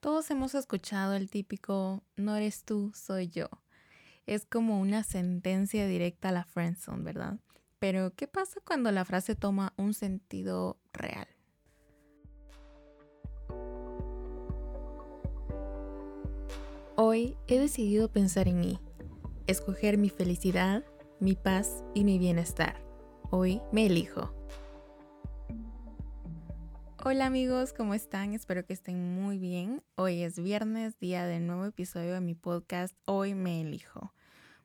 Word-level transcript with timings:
Todos 0.00 0.30
hemos 0.30 0.54
escuchado 0.54 1.12
el 1.12 1.28
típico 1.28 2.02
no 2.16 2.34
eres 2.34 2.64
tú, 2.64 2.90
soy 2.94 3.28
yo. 3.28 3.48
Es 4.26 4.46
como 4.46 4.80
una 4.80 5.04
sentencia 5.04 5.86
directa 5.86 6.30
a 6.30 6.32
la 6.32 6.44
friendzone, 6.44 7.02
¿verdad? 7.02 7.38
Pero 7.78 8.14
¿qué 8.14 8.26
pasa 8.26 8.60
cuando 8.64 8.90
la 8.92 9.04
frase 9.04 9.34
toma 9.34 9.74
un 9.76 9.92
sentido 9.92 10.78
real? 10.94 11.28
Hoy 16.96 17.36
he 17.46 17.58
decidido 17.58 18.10
pensar 18.10 18.48
en 18.48 18.58
mí, 18.58 18.78
escoger 19.46 19.98
mi 19.98 20.08
felicidad, 20.08 20.82
mi 21.18 21.34
paz 21.36 21.84
y 21.94 22.04
mi 22.04 22.18
bienestar. 22.18 22.82
Hoy 23.30 23.60
me 23.70 23.84
elijo. 23.84 24.39
Hola 27.02 27.24
amigos, 27.24 27.72
¿cómo 27.72 27.94
están? 27.94 28.34
Espero 28.34 28.66
que 28.66 28.74
estén 28.74 29.14
muy 29.14 29.38
bien. 29.38 29.82
Hoy 29.94 30.22
es 30.22 30.38
viernes, 30.38 30.98
día 30.98 31.24
del 31.24 31.46
nuevo 31.46 31.64
episodio 31.64 32.12
de 32.12 32.20
mi 32.20 32.34
podcast 32.34 32.94
Hoy 33.06 33.34
me 33.34 33.62
elijo. 33.62 34.12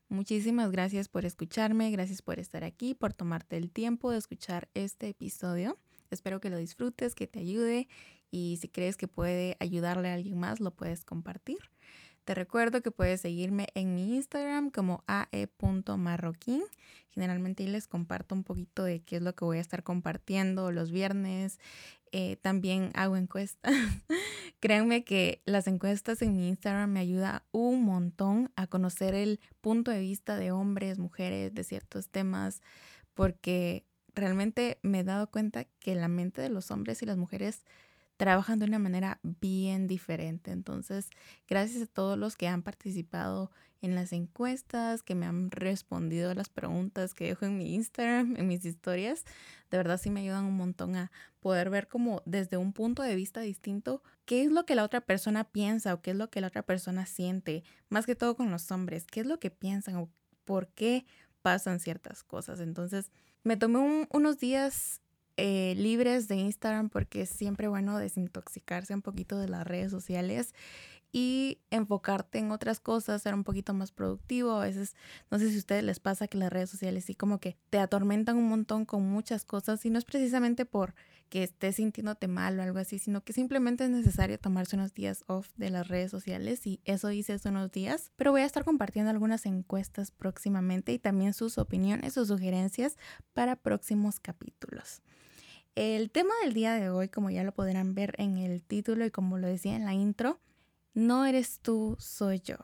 Muchísimas 0.10 0.70
gracias 0.70 1.08
por 1.08 1.24
escucharme, 1.24 1.92
gracias 1.92 2.22
por 2.22 2.38
estar 2.40 2.66
aquí, 2.66 2.94
por 2.94 3.14
tomarte 3.14 3.56
el 3.56 3.72
tiempo 3.72 4.12
de 4.12 4.18
escuchar 4.18 4.68
este 4.74 5.08
episodio. 5.08 5.78
Espero 6.12 6.42
que 6.42 6.50
lo 6.50 6.58
disfrutes, 6.58 7.16
que 7.16 7.26
te 7.26 7.40
ayude 7.40 7.88
y 8.32 8.58
si 8.60 8.68
crees 8.68 8.98
que 8.98 9.08
puede 9.08 9.56
ayudarle 9.62 10.10
a 10.10 10.16
alguien 10.16 10.38
más, 10.38 10.60
lo 10.60 10.72
puedes 10.72 11.06
compartir. 11.06 11.60
Te 12.26 12.34
recuerdo 12.34 12.82
que 12.82 12.90
puedes 12.90 13.22
seguirme 13.22 13.68
en 13.76 13.94
mi 13.94 14.16
Instagram 14.16 14.72
como 14.72 15.04
ae.marroquín. 15.06 16.64
Generalmente 17.12 17.64
ahí 17.64 17.70
les 17.70 17.88
comparto 17.88 18.34
un 18.34 18.44
poquito 18.44 18.84
de 18.84 19.00
qué 19.04 19.18
es 19.18 19.22
lo 19.22 19.36
que 19.36 19.46
voy 19.46 19.60
a 19.60 19.62
estar 19.62 19.84
compartiendo 19.84 20.72
los 20.72 20.90
viernes. 20.90 21.60
Eh, 22.18 22.38
también 22.38 22.92
hago 22.94 23.18
encuestas. 23.18 23.74
Créanme 24.62 25.04
que 25.04 25.42
las 25.44 25.68
encuestas 25.68 26.22
en 26.22 26.38
mi 26.38 26.48
Instagram 26.48 26.90
me 26.90 27.02
ayuda 27.02 27.44
un 27.52 27.84
montón 27.84 28.54
a 28.56 28.68
conocer 28.68 29.14
el 29.14 29.42
punto 29.60 29.92
de 29.92 30.00
vista 30.00 30.38
de 30.38 30.54
hombres, 30.54 30.98
mujeres, 30.98 31.54
de 31.54 31.66
ciertos 31.66 32.08
temas, 32.08 32.62
porque 33.16 33.86
realmente 34.14 34.80
me 34.82 35.02
he 35.02 35.04
dado 35.04 35.30
cuenta 35.30 35.66
que 35.82 35.94
la 35.94 36.08
mente 36.08 36.42
de 36.42 36.48
los 36.48 36.72
hombres 36.72 37.02
y 37.02 37.06
las 37.06 37.18
mujeres 37.18 37.66
trabajan 38.18 38.60
de 38.60 38.66
una 38.66 38.80
manera 38.80 39.20
bien 39.24 39.88
diferente. 39.88 40.52
Entonces, 40.52 41.10
gracias 41.48 41.84
a 41.84 41.88
todos 41.88 42.18
los 42.18 42.36
que 42.36 42.48
han 42.48 42.64
participado 42.64 43.52
en 43.82 43.94
las 43.94 44.14
encuestas, 44.14 45.04
que 45.04 45.16
me 45.16 45.26
han 45.26 45.52
respondido 45.52 46.32
a 46.32 46.36
las 46.36 46.50
preguntas 46.50 47.14
que 47.14 47.26
dejo 47.26 47.46
en 47.46 47.58
mi 47.58 47.76
Instagram, 47.76 48.36
en 48.38 48.48
mis 48.48 48.66
historias, 48.66 49.26
de 49.70 49.78
verdad 49.78 50.00
sí 50.02 50.10
me 50.10 50.22
ayudan 50.22 50.46
un 50.46 50.58
montón 50.58 50.96
a 50.96 51.12
poder 51.40 51.70
ver 51.70 51.88
como 51.88 52.24
desde 52.26 52.58
un 52.58 52.74
punto 52.74 53.04
de 53.04 53.16
vista 53.16 53.42
distinto 53.42 54.02
qué 54.26 54.44
es 54.44 54.52
lo 54.52 54.66
que 54.66 54.76
la 54.76 54.84
otra 54.84 55.02
persona 55.02 55.44
piensa 55.44 55.94
o 55.94 56.02
qué 56.02 56.12
es 56.12 56.18
lo 56.18 56.30
que 56.30 56.42
la 56.42 56.48
otra 56.48 56.64
persona 56.64 57.06
siente, 57.06 57.64
más 57.90 58.06
que 58.06 58.16
todo 58.16 58.36
con 58.36 58.50
los 58.50 58.72
hombres, 58.72 59.06
qué 59.06 59.20
es 59.20 59.28
lo 59.28 59.40
que 59.40 59.52
piensan 59.52 59.98
o 59.98 60.10
por 60.46 60.70
qué 60.70 61.06
pasan 61.42 61.80
ciertas 61.80 62.24
cosas. 62.24 62.60
Entonces, 62.60 63.12
me 63.44 63.58
tomé 63.58 64.08
unos 64.10 64.40
días 64.40 65.02
eh, 65.38 65.76
libres 65.78 66.28
de 66.28 66.36
Instagram 66.36 66.90
porque 66.90 67.22
es 67.22 67.30
siempre 67.30 67.68
bueno 67.68 67.98
desintoxicarse 67.98 68.94
un 68.94 69.02
poquito 69.02 69.38
de 69.38 69.50
las 69.50 69.66
redes 69.66 69.92
sociales 69.92 70.54
y 71.18 71.60
enfocarte 71.72 72.40
en 72.40 72.52
otras 72.52 72.82
cosas, 72.82 73.22
ser 73.22 73.34
un 73.34 73.46
poquito 73.46 73.74
más 73.74 73.94
productivo. 73.94 74.52
A 74.52 74.66
veces, 74.66 74.96
no 75.32 75.40
sé 75.40 75.50
si 75.50 75.56
a 75.56 75.60
ustedes 75.60 75.82
les 75.82 76.02
pasa 76.02 76.28
que 76.28 76.38
las 76.38 76.52
redes 76.52 76.70
sociales 76.70 77.06
sí 77.06 77.16
como 77.16 77.40
que 77.40 77.56
te 77.70 77.80
atormentan 77.80 78.36
un 78.36 78.50
montón 78.50 78.84
con 78.84 79.04
muchas 79.10 79.46
cosas 79.46 79.86
y 79.86 79.90
no 79.90 79.98
es 79.98 80.04
precisamente 80.04 80.66
por 80.66 80.94
que 81.30 81.44
estés 81.44 81.78
sintiéndote 81.78 82.28
mal 82.28 82.60
o 82.60 82.64
algo 82.64 82.80
así, 82.80 83.00
sino 83.00 83.24
que 83.24 83.32
simplemente 83.32 83.86
es 83.86 83.92
necesario 83.92 84.38
tomarse 84.38 84.76
unos 84.76 84.94
días 84.94 85.24
off 85.28 85.48
de 85.56 85.70
las 85.70 85.88
redes 85.88 86.12
sociales 86.12 86.68
y 86.68 86.82
eso 86.84 87.10
hice 87.12 87.32
hace 87.32 87.48
unos 87.48 87.72
días. 87.72 88.12
Pero 88.18 88.32
voy 88.32 88.42
a 88.42 88.46
estar 88.46 88.66
compartiendo 88.66 89.10
algunas 89.10 89.46
encuestas 89.46 90.12
próximamente 90.12 90.92
y 90.92 91.00
también 91.00 91.34
sus 91.34 91.58
opiniones 91.58 92.18
o 92.18 92.26
sugerencias 92.26 92.98
para 93.34 93.56
próximos 93.56 94.20
capítulos. 94.20 95.02
El 95.76 96.10
tema 96.10 96.34
del 96.42 96.54
día 96.54 96.74
de 96.76 96.90
hoy, 96.90 97.10
como 97.10 97.30
ya 97.30 97.44
lo 97.44 97.52
podrán 97.52 97.96
ver 97.96 98.16
en 98.18 98.38
el 98.38 98.62
título 98.62 99.06
y 99.06 99.12
como 99.12 99.38
lo 99.38 99.48
decía 99.48 99.76
en 99.76 99.84
la 99.84 99.94
intro, 99.94 100.40
no 100.94 101.26
eres 101.26 101.60
tú, 101.60 101.98
soy 102.00 102.40
yo. 102.40 102.56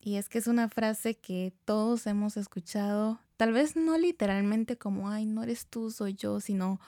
Y 0.00 0.16
es 0.16 0.28
que 0.28 0.38
es 0.38 0.48
una 0.48 0.68
frase 0.68 1.14
que 1.14 1.52
todos 1.64 2.08
hemos 2.08 2.36
escuchado, 2.36 3.20
tal 3.36 3.52
vez 3.52 3.76
no 3.76 3.96
literalmente 3.96 4.76
como, 4.76 5.08
ay, 5.08 5.24
no 5.24 5.44
eres 5.44 5.66
tú, 5.68 5.92
soy 5.92 6.14
yo, 6.14 6.40
sino, 6.40 6.80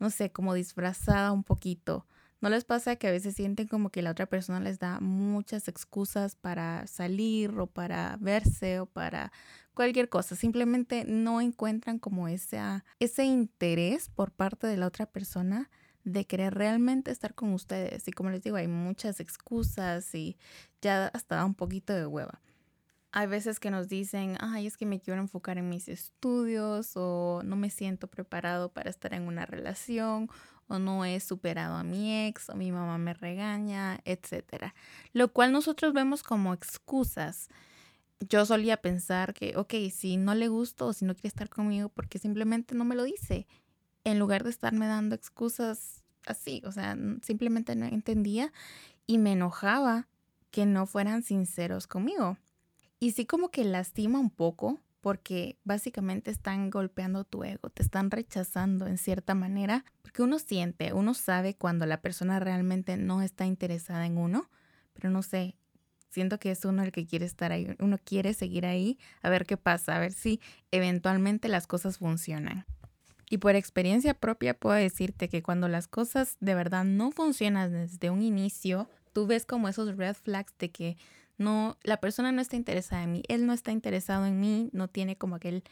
no 0.00 0.10
sé, 0.10 0.32
como 0.32 0.52
disfrazada 0.52 1.30
un 1.30 1.44
poquito. 1.44 2.06
¿No 2.44 2.50
les 2.50 2.66
pasa 2.66 2.96
que 2.96 3.08
a 3.08 3.10
veces 3.10 3.36
sienten 3.36 3.68
como 3.68 3.88
que 3.88 4.02
la 4.02 4.10
otra 4.10 4.26
persona 4.26 4.60
les 4.60 4.78
da 4.78 5.00
muchas 5.00 5.66
excusas 5.66 6.36
para 6.36 6.86
salir 6.86 7.58
o 7.58 7.66
para 7.66 8.18
verse 8.20 8.80
o 8.80 8.84
para 8.84 9.32
cualquier 9.72 10.10
cosa? 10.10 10.36
Simplemente 10.36 11.06
no 11.06 11.40
encuentran 11.40 11.98
como 11.98 12.28
ese, 12.28 12.60
ese 12.98 13.24
interés 13.24 14.10
por 14.10 14.30
parte 14.30 14.66
de 14.66 14.76
la 14.76 14.88
otra 14.88 15.06
persona 15.06 15.70
de 16.02 16.26
querer 16.26 16.52
realmente 16.52 17.10
estar 17.10 17.34
con 17.34 17.54
ustedes. 17.54 18.06
Y 18.08 18.12
como 18.12 18.28
les 18.28 18.42
digo, 18.42 18.56
hay 18.56 18.68
muchas 18.68 19.20
excusas 19.20 20.14
y 20.14 20.36
ya 20.82 21.06
hasta 21.14 21.36
da 21.36 21.46
un 21.46 21.54
poquito 21.54 21.94
de 21.94 22.04
hueva. 22.04 22.42
Hay 23.10 23.26
veces 23.26 23.58
que 23.58 23.70
nos 23.70 23.88
dicen, 23.88 24.36
ay, 24.40 24.66
es 24.66 24.76
que 24.76 24.84
me 24.84 25.00
quiero 25.00 25.18
enfocar 25.18 25.56
en 25.56 25.70
mis 25.70 25.88
estudios 25.88 26.92
o 26.96 27.40
no 27.42 27.56
me 27.56 27.70
siento 27.70 28.06
preparado 28.08 28.70
para 28.70 28.90
estar 28.90 29.14
en 29.14 29.22
una 29.22 29.46
relación 29.46 30.28
o 30.68 30.78
no 30.78 31.04
he 31.04 31.20
superado 31.20 31.76
a 31.76 31.84
mi 31.84 32.26
ex 32.26 32.50
o 32.50 32.54
mi 32.54 32.72
mamá 32.72 32.98
me 32.98 33.14
regaña, 33.14 34.00
etcétera. 34.04 34.74
Lo 35.12 35.32
cual 35.32 35.52
nosotros 35.52 35.92
vemos 35.92 36.22
como 36.22 36.54
excusas. 36.54 37.48
Yo 38.20 38.46
solía 38.46 38.78
pensar 38.78 39.34
que, 39.34 39.56
ok, 39.56 39.74
si 39.92 40.16
no 40.16 40.34
le 40.34 40.48
gusto 40.48 40.86
o 40.86 40.92
si 40.92 41.04
no 41.04 41.14
quiere 41.14 41.28
estar 41.28 41.48
conmigo 41.48 41.88
porque 41.88 42.18
simplemente 42.18 42.74
no 42.74 42.84
me 42.84 42.94
lo 42.94 43.04
dice, 43.04 43.46
en 44.04 44.18
lugar 44.18 44.44
de 44.44 44.50
estarme 44.50 44.86
dando 44.86 45.14
excusas 45.14 46.04
así, 46.26 46.62
o 46.64 46.72
sea, 46.72 46.96
simplemente 47.22 47.74
no 47.76 47.86
entendía 47.86 48.52
y 49.06 49.18
me 49.18 49.32
enojaba 49.32 50.08
que 50.50 50.66
no 50.66 50.86
fueran 50.86 51.22
sinceros 51.22 51.86
conmigo. 51.86 52.38
Y 53.00 53.12
sí 53.12 53.26
como 53.26 53.50
que 53.50 53.64
lastima 53.64 54.18
un 54.18 54.30
poco 54.30 54.80
porque 55.04 55.58
básicamente 55.64 56.30
están 56.30 56.70
golpeando 56.70 57.24
tu 57.24 57.44
ego, 57.44 57.68
te 57.68 57.82
están 57.82 58.10
rechazando 58.10 58.86
en 58.86 58.96
cierta 58.96 59.34
manera, 59.34 59.84
porque 60.00 60.22
uno 60.22 60.38
siente, 60.38 60.94
uno 60.94 61.12
sabe 61.12 61.52
cuando 61.52 61.84
la 61.84 62.00
persona 62.00 62.40
realmente 62.40 62.96
no 62.96 63.20
está 63.20 63.44
interesada 63.44 64.06
en 64.06 64.16
uno, 64.16 64.48
pero 64.94 65.10
no 65.10 65.22
sé, 65.22 65.58
siento 66.08 66.38
que 66.38 66.52
es 66.52 66.64
uno 66.64 66.82
el 66.82 66.90
que 66.90 67.04
quiere 67.04 67.26
estar 67.26 67.52
ahí, 67.52 67.76
uno 67.80 67.98
quiere 68.02 68.32
seguir 68.32 68.64
ahí, 68.64 68.98
a 69.20 69.28
ver 69.28 69.44
qué 69.44 69.58
pasa, 69.58 69.94
a 69.94 69.98
ver 69.98 70.12
si 70.12 70.40
eventualmente 70.70 71.50
las 71.50 71.66
cosas 71.66 71.98
funcionan. 71.98 72.64
Y 73.28 73.36
por 73.36 73.56
experiencia 73.56 74.14
propia 74.14 74.54
puedo 74.54 74.76
decirte 74.76 75.28
que 75.28 75.42
cuando 75.42 75.68
las 75.68 75.86
cosas 75.86 76.38
de 76.40 76.54
verdad 76.54 76.86
no 76.86 77.10
funcionan 77.10 77.72
desde 77.72 78.08
un 78.08 78.22
inicio, 78.22 78.88
tú 79.12 79.26
ves 79.26 79.44
como 79.44 79.68
esos 79.68 79.98
red 79.98 80.14
flags 80.14 80.54
de 80.58 80.70
que 80.70 80.96
no, 81.36 81.76
la 81.82 81.98
persona 81.98 82.32
no 82.32 82.40
está 82.40 82.56
interesada 82.56 83.02
en 83.02 83.12
mí, 83.12 83.22
él 83.28 83.46
no 83.46 83.52
está 83.52 83.72
interesado 83.72 84.26
en 84.26 84.40
mí, 84.40 84.70
no 84.72 84.88
tiene 84.88 85.16
como 85.16 85.36
aquel, 85.36 85.64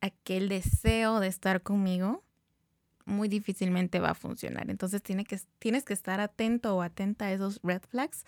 aquel 0.00 0.48
deseo 0.48 1.20
de 1.20 1.28
estar 1.28 1.62
conmigo, 1.62 2.22
muy 3.04 3.28
difícilmente 3.28 4.00
va 4.00 4.10
a 4.10 4.14
funcionar. 4.14 4.70
Entonces 4.70 5.02
tiene 5.02 5.24
que, 5.24 5.40
tienes 5.58 5.84
que 5.84 5.94
estar 5.94 6.20
atento 6.20 6.76
o 6.76 6.82
atenta 6.82 7.26
a 7.26 7.32
esos 7.32 7.60
red 7.62 7.82
flags 7.88 8.24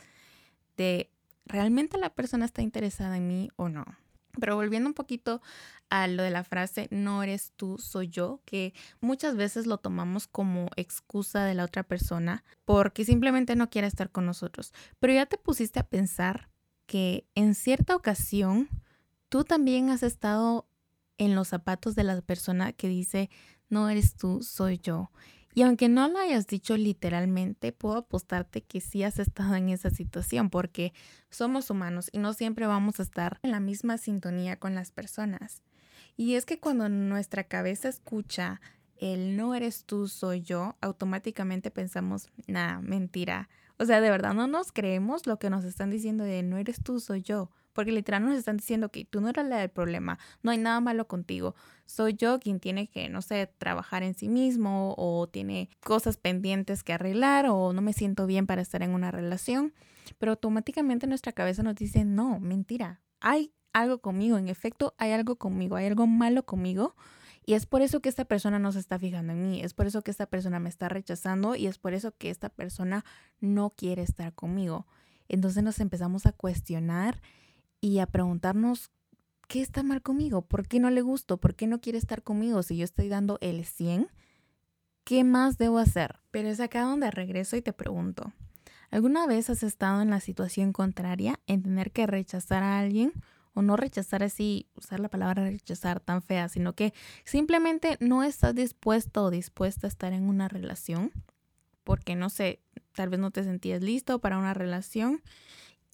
de 0.77 1.11
realmente 1.47 1.99
la 1.99 2.11
persona 2.11 2.47
está 2.47 2.63
interesada 2.63 3.17
en 3.17 3.29
mí 3.29 3.51
o 3.57 3.69
no. 3.69 3.85
Pero 4.39 4.57
volviendo 4.57 4.89
un 4.89 4.95
poquito 4.95 5.41
a 5.89 6.07
lo 6.07 6.23
de 6.23 6.31
la 6.31 6.45
frase 6.45 6.89
no 6.91 7.23
eres 7.23 7.53
tú, 7.57 7.79
soy 7.79 8.09
yo, 8.09 8.41
que 8.45 8.75
muchas 9.01 9.37
veces 9.37 9.67
lo 9.67 9.79
tomamos 9.79 10.27
como 10.27 10.71
excusa 10.77 11.45
de 11.45 11.55
la 11.55 11.65
otra 11.65 11.83
persona 11.83 12.45
porque 12.65 13.05
simplemente 13.05 13.57
no 13.57 13.71
quiere 13.71 13.89
estar 13.89 14.11
con 14.11 14.27
nosotros. 14.27 14.73
Pero 14.99 15.13
ya 15.13 15.27
te 15.27 15.37
pusiste 15.37 15.81
a 15.81 15.89
pensar 15.89 16.49
que 16.87 17.27
en 17.35 17.55
cierta 17.55 17.97
ocasión 17.97 18.69
tú 19.29 19.45
también 19.45 19.91
has 19.91 20.03
estado 20.03 20.69
en 21.19 21.35
los 21.35 21.49
zapatos 21.49 21.95
de 21.95 22.05
la 22.05 22.21
persona 22.23 22.73
que 22.73 22.89
dice 22.89 23.31
no 23.69 23.89
eres 23.89 24.17
tú, 24.17 24.43
soy 24.43 24.79
yo. 24.79 25.11
Y 25.53 25.63
aunque 25.63 25.89
no 25.89 26.09
lo 26.09 26.19
hayas 26.19 26.47
dicho 26.47 26.77
literalmente, 26.77 27.73
puedo 27.73 27.99
apostarte 27.99 28.63
que 28.63 28.81
sí 28.81 29.03
has 29.03 29.19
estado 29.19 29.57
en 29.57 29.69
esa 29.69 29.91
situación 29.91 30.49
porque 30.49 30.93
somos 31.29 31.71
humanos 31.71 32.09
y 32.13 32.19
no 32.19 32.33
siempre 32.35 32.67
vamos 32.67 33.01
a 33.01 33.03
estar 33.03 33.41
en 33.43 33.51
la 33.51 33.61
misma 33.61 33.99
sintonía 33.99 34.57
con 34.57 34.75
las 34.75 34.93
personas. 34.93 35.63
Y 36.17 36.35
es 36.35 36.47
que 36.47 36.61
cuando 36.61 36.89
nuestra 36.89 37.45
cabeza 37.45 37.89
escucha 37.89 38.61
el 38.97 39.37
no 39.37 39.55
eres 39.55 39.85
tú, 39.85 40.09
soy 40.09 40.43
yo, 40.43 40.77
automáticamente 40.81 41.71
pensamos, 41.71 42.29
nada, 42.47 42.81
mentira. 42.81 43.49
O 43.79 43.87
sea, 43.87 44.01
de 44.01 44.11
verdad 44.11 44.35
no 44.35 44.47
nos 44.47 44.73
creemos 44.73 45.27
lo 45.27 45.39
que 45.39 45.49
nos 45.51 45.65
están 45.65 45.91
diciendo 45.91 46.23
de 46.23 46.43
no 46.43 46.59
eres 46.59 46.83
tú, 46.83 47.01
soy 47.01 47.23
yo. 47.23 47.51
Porque 47.73 47.93
literal 47.93 48.25
nos 48.25 48.37
están 48.37 48.57
diciendo 48.57 48.91
que 48.91 49.05
tú 49.05 49.21
no 49.21 49.29
eres 49.29 49.47
la 49.47 49.59
del 49.59 49.71
problema, 49.71 50.19
no 50.43 50.51
hay 50.51 50.59
nada 50.59 50.81
malo 50.81 51.07
contigo. 51.07 51.55
Soy 51.87 52.15
yo 52.15 52.41
quien 52.41 52.61
tiene 52.61 52.89
que, 52.89 53.09
no 53.09 53.23
sé, 53.23 53.53
trabajar 53.59 54.03
en 54.03 54.15
sí 54.15 54.29
mismo 54.29 54.95
o 54.97 55.29
tiene 55.29 55.69
cosas 55.81 56.17
pendientes 56.17 56.83
que 56.83 56.93
arreglar 56.93 57.47
o 57.49 57.73
no 57.73 57.83
me 57.83 57.93
siento 57.93 58.27
bien 58.27 58.47
para 58.47 58.63
estar 58.63 58.83
en 58.83 58.91
una 58.91 59.11
relación. 59.11 59.73
Pero 60.19 60.33
automáticamente 60.33 61.07
nuestra 61.07 61.33
cabeza 61.33 61.63
nos 61.63 61.77
dice, 61.77 62.05
no, 62.05 62.41
mentira, 62.41 63.01
hay 63.21 63.53
algo 63.73 64.01
conmigo, 64.01 64.37
en 64.37 64.49
efecto 64.49 64.95
hay 64.99 65.13
algo 65.13 65.37
conmigo, 65.37 65.77
hay 65.77 65.87
algo 65.87 66.07
malo 66.07 66.45
conmigo 66.45 66.97
y 67.45 67.55
es 67.55 67.67
por 67.67 67.83
eso 67.83 68.01
que 68.01 68.09
esta 68.09 68.25
persona 68.25 68.59
no 68.59 68.73
se 68.73 68.79
está 68.79 68.99
fijando 68.99 69.33
en 69.33 69.43
mí, 69.43 69.63
es 69.63 69.75
por 69.75 69.87
eso 69.87 70.03
que 70.03 70.11
esta 70.11 70.27
persona 70.27 70.61
me 70.61 70.69
está 70.69 70.89
rechazando 70.89 71.57
y 71.57 71.67
es 71.67 71.79
por 71.79 71.95
eso 71.95 72.13
que 72.17 72.31
esta 72.31 72.49
persona 72.49 73.05
no 73.41 73.71
quiere 73.71 74.03
estar 74.03 74.33
conmigo. 74.35 74.87
Entonces 75.29 75.63
nos 75.63 75.81
empezamos 75.81 76.27
a 76.27 76.33
cuestionar 76.33 77.21
y 77.81 77.99
a 77.99 78.07
preguntarnos, 78.07 78.91
¿qué 79.49 79.61
está 79.61 79.83
mal 79.83 80.03
conmigo? 80.03 80.43
¿Por 80.43 80.67
qué 80.67 80.81
no 80.81 80.91
le 80.91 81.03
gusto? 81.03 81.39
¿Por 81.39 81.55
qué 81.55 81.67
no 81.67 81.81
quiere 81.81 81.99
estar 81.99 82.23
conmigo 82.23 82.63
si 82.63 82.77
yo 82.77 82.85
estoy 82.85 83.09
dando 83.09 83.39
el 83.41 83.65
100? 83.65 84.09
¿Qué 85.05 85.25
más 85.25 85.59
debo 85.59 85.79
hacer? 85.79 86.21
Pero 86.31 86.49
es 86.49 86.61
acá 86.61 86.83
donde 86.83 87.11
regreso 87.11 87.57
y 87.57 87.63
te 87.63 87.73
pregunto, 87.73 88.33
¿alguna 88.91 89.27
vez 89.27 89.51
has 89.51 89.63
estado 89.63 90.03
en 90.03 90.11
la 90.11 90.21
situación 90.21 90.73
contraria 90.73 91.41
en 91.47 91.63
tener 91.63 91.91
que 91.91 92.07
rechazar 92.07 92.63
a 92.63 92.79
alguien 92.79 93.13
o 93.55 93.63
no 93.63 93.77
rechazar 93.77 94.23
así, 94.23 94.69
usar 94.77 95.01
la 95.01 95.09
palabra 95.09 95.45
rechazar 95.45 96.01
tan 96.01 96.23
fea, 96.23 96.49
sino 96.49 96.75
que 96.75 96.95
simplemente 97.25 97.97
no 98.01 98.23
estás 98.23 98.55
dispuesto 98.55 99.25
o 99.25 99.31
dispuesta 99.31 99.87
a 99.87 99.89
estar 99.89 100.13
en 100.13 100.29
una 100.29 100.49
relación 100.49 101.13
porque 101.91 102.15
no 102.15 102.31
sé, 102.31 102.61
tal 102.95 103.09
vez 103.09 103.19
no 103.19 103.31
te 103.31 103.43
sentías 103.43 103.83
listo 103.83 104.21
para 104.21 104.39
una 104.39 104.55
relación. 104.55 105.23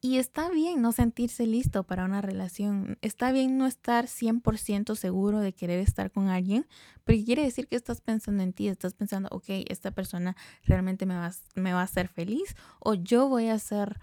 Y 0.02 0.18
está 0.18 0.50
bien 0.50 0.82
no 0.82 0.92
sentirse 0.92 1.46
listo 1.46 1.82
para 1.82 2.04
una 2.04 2.20
relación. 2.20 2.98
Está 3.00 3.32
bien 3.32 3.56
no 3.56 3.66
estar 3.66 4.06
100% 4.06 4.94
seguro 4.94 5.40
de 5.40 5.54
querer 5.54 5.80
estar 5.80 6.10
con 6.10 6.28
alguien, 6.28 6.66
porque 7.04 7.24
quiere 7.24 7.42
decir 7.42 7.66
que 7.66 7.76
estás 7.76 8.02
pensando 8.02 8.42
en 8.42 8.52
ti, 8.52 8.68
estás 8.68 8.94
pensando, 8.94 9.28
ok, 9.32 9.44
esta 9.68 9.90
persona 9.90 10.36
realmente 10.64 11.06
me 11.06 11.16
va, 11.16 11.32
me 11.54 11.72
va 11.72 11.80
a 11.80 11.84
hacer 11.84 12.08
feliz 12.08 12.54
o 12.78 12.94
yo 12.94 13.28
voy 13.28 13.48
a 13.48 13.58
ser 13.58 13.98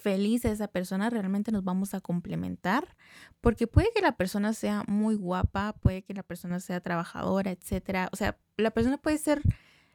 feliz 0.00 0.44
a 0.44 0.50
esa 0.50 0.68
persona, 0.68 1.10
realmente 1.10 1.52
nos 1.52 1.62
vamos 1.62 1.94
a 1.94 2.00
complementar, 2.00 2.96
porque 3.40 3.66
puede 3.66 3.90
que 3.94 4.00
la 4.02 4.16
persona 4.16 4.52
sea 4.52 4.84
muy 4.88 5.14
guapa, 5.14 5.74
puede 5.74 6.02
que 6.02 6.14
la 6.14 6.22
persona 6.22 6.58
sea 6.58 6.80
trabajadora, 6.80 7.50
etcétera. 7.50 8.08
O 8.12 8.16
sea, 8.16 8.38
la 8.56 8.70
persona 8.70 8.98
puede 8.98 9.18
ser 9.18 9.42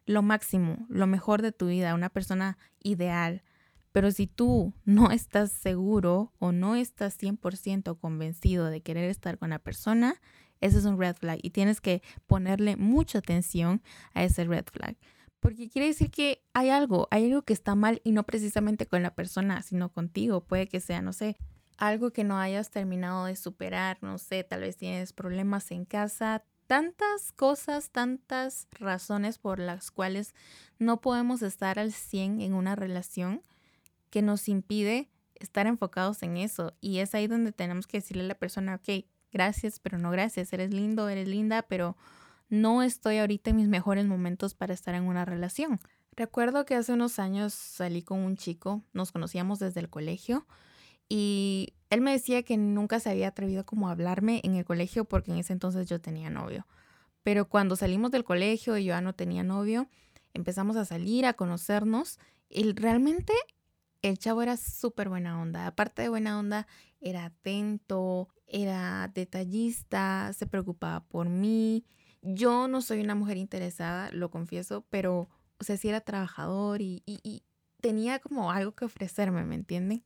lo 0.05 0.21
máximo, 0.21 0.85
lo 0.89 1.07
mejor 1.07 1.41
de 1.41 1.51
tu 1.51 1.67
vida, 1.67 1.95
una 1.95 2.09
persona 2.09 2.57
ideal. 2.83 3.43
Pero 3.95 4.11
si 4.11 4.27
tú 4.27 4.73
no 4.83 5.09
estás 5.11 5.53
seguro 5.53 6.33
o 6.37 6.51
no 6.51 6.75
estás 6.75 7.17
100% 7.17 7.97
convencido 7.97 8.65
de 8.65 8.81
querer 8.81 9.09
estar 9.09 9.37
con 9.37 9.51
la 9.51 9.59
persona, 9.59 10.19
ese 10.59 10.79
es 10.79 10.83
un 10.83 10.99
red 10.99 11.15
flag 11.15 11.39
y 11.41 11.51
tienes 11.51 11.79
que 11.79 12.01
ponerle 12.27 12.75
mucha 12.75 13.19
atención 13.19 13.81
a 14.13 14.25
ese 14.25 14.43
red 14.43 14.65
flag. 14.69 14.97
Porque 15.39 15.69
quiere 15.69 15.87
decir 15.87 16.11
que 16.11 16.43
hay 16.53 16.71
algo, 16.71 17.07
hay 17.09 17.27
algo 17.27 17.43
que 17.43 17.53
está 17.53 17.73
mal 17.75 18.01
y 18.03 18.11
no 18.11 18.25
precisamente 18.25 18.85
con 18.85 19.01
la 19.01 19.15
persona, 19.15 19.61
sino 19.61 19.87
contigo. 19.87 20.41
Puede 20.41 20.67
que 20.67 20.81
sea, 20.81 21.01
no 21.01 21.13
sé, 21.13 21.37
algo 21.77 22.11
que 22.11 22.25
no 22.25 22.37
hayas 22.37 22.71
terminado 22.71 23.27
de 23.27 23.37
superar, 23.37 23.99
no 24.01 24.17
sé, 24.17 24.43
tal 24.43 24.59
vez 24.59 24.75
tienes 24.75 25.13
problemas 25.13 25.71
en 25.71 25.85
casa, 25.85 26.43
tantas 26.67 27.31
cosas, 27.31 27.91
tantas 27.91 28.67
razones 28.71 29.37
por 29.37 29.57
las 29.57 29.89
cuales 29.89 30.35
no 30.79 30.99
podemos 30.99 31.41
estar 31.41 31.79
al 31.79 31.93
100 31.93 32.41
en 32.41 32.55
una 32.55 32.75
relación 32.75 33.41
que 34.15 34.21
nos 34.21 34.47
impide 34.47 35.09
estar 35.33 35.67
enfocados 35.67 36.23
en 36.23 36.37
eso. 36.37 36.73
Y 36.79 36.99
es 36.99 37.13
ahí 37.13 37.27
donde 37.27 37.51
tenemos 37.51 37.85
que 37.85 37.97
decirle 37.97 38.23
a 38.23 38.27
la 38.27 38.35
persona, 38.35 38.75
ok, 38.75 39.03
gracias, 39.29 39.81
pero 39.81 39.97
no 39.97 40.09
gracias, 40.09 40.53
eres 40.53 40.73
lindo, 40.73 41.09
eres 41.09 41.27
linda, 41.27 41.63
pero 41.63 41.97
no 42.47 42.81
estoy 42.81 43.17
ahorita 43.17 43.49
en 43.49 43.57
mis 43.57 43.67
mejores 43.67 44.05
momentos 44.05 44.55
para 44.55 44.73
estar 44.73 44.95
en 44.95 45.03
una 45.03 45.25
relación. 45.25 45.81
Recuerdo 46.13 46.65
que 46.65 46.75
hace 46.75 46.93
unos 46.93 47.19
años 47.19 47.53
salí 47.53 48.03
con 48.03 48.19
un 48.19 48.37
chico, 48.37 48.85
nos 48.93 49.11
conocíamos 49.11 49.59
desde 49.59 49.81
el 49.81 49.89
colegio 49.89 50.47
y 51.09 51.73
él 51.89 51.99
me 51.99 52.13
decía 52.13 52.43
que 52.43 52.55
nunca 52.55 53.01
se 53.01 53.09
había 53.09 53.27
atrevido 53.27 53.65
como 53.65 53.89
a 53.89 53.91
hablarme 53.91 54.39
en 54.45 54.55
el 54.55 54.63
colegio 54.63 55.03
porque 55.03 55.33
en 55.33 55.39
ese 55.39 55.51
entonces 55.51 55.89
yo 55.89 55.99
tenía 55.99 56.29
novio. 56.29 56.65
Pero 57.21 57.49
cuando 57.49 57.75
salimos 57.75 58.11
del 58.11 58.23
colegio 58.23 58.77
y 58.77 58.85
yo 58.85 58.93
ya 58.93 59.01
no 59.01 59.13
tenía 59.13 59.43
novio, 59.43 59.89
empezamos 60.33 60.77
a 60.77 60.85
salir, 60.85 61.25
a 61.25 61.33
conocernos 61.33 62.17
y 62.47 62.71
realmente 62.71 63.33
el 64.01 64.17
chavo 64.17 64.41
era 64.41 64.57
súper 64.57 65.09
buena 65.09 65.41
onda. 65.41 65.67
Aparte 65.67 66.01
de 66.01 66.09
buena 66.09 66.39
onda, 66.39 66.67
era 67.01 67.25
atento, 67.25 68.29
era 68.47 69.11
detallista, 69.13 70.31
se 70.33 70.45
preocupaba 70.47 71.01
por 71.05 71.29
mí, 71.29 71.85
yo 72.21 72.67
no 72.67 72.81
soy 72.81 73.01
una 73.01 73.13
mujer 73.15 73.37
interesada, 73.37 74.09
lo 74.11 74.31
confieso, 74.31 74.83
pero, 74.89 75.29
o 75.59 75.63
sea, 75.63 75.77
sí 75.77 75.89
era 75.89 76.01
trabajador 76.01 76.81
y, 76.81 77.03
y, 77.05 77.43
tenía 77.81 78.17
como 78.17 78.51
algo 78.51 78.71
que 78.73 78.85
ofrecerme, 78.85 79.45
¿me 79.45 79.53
entienden? 79.53 80.03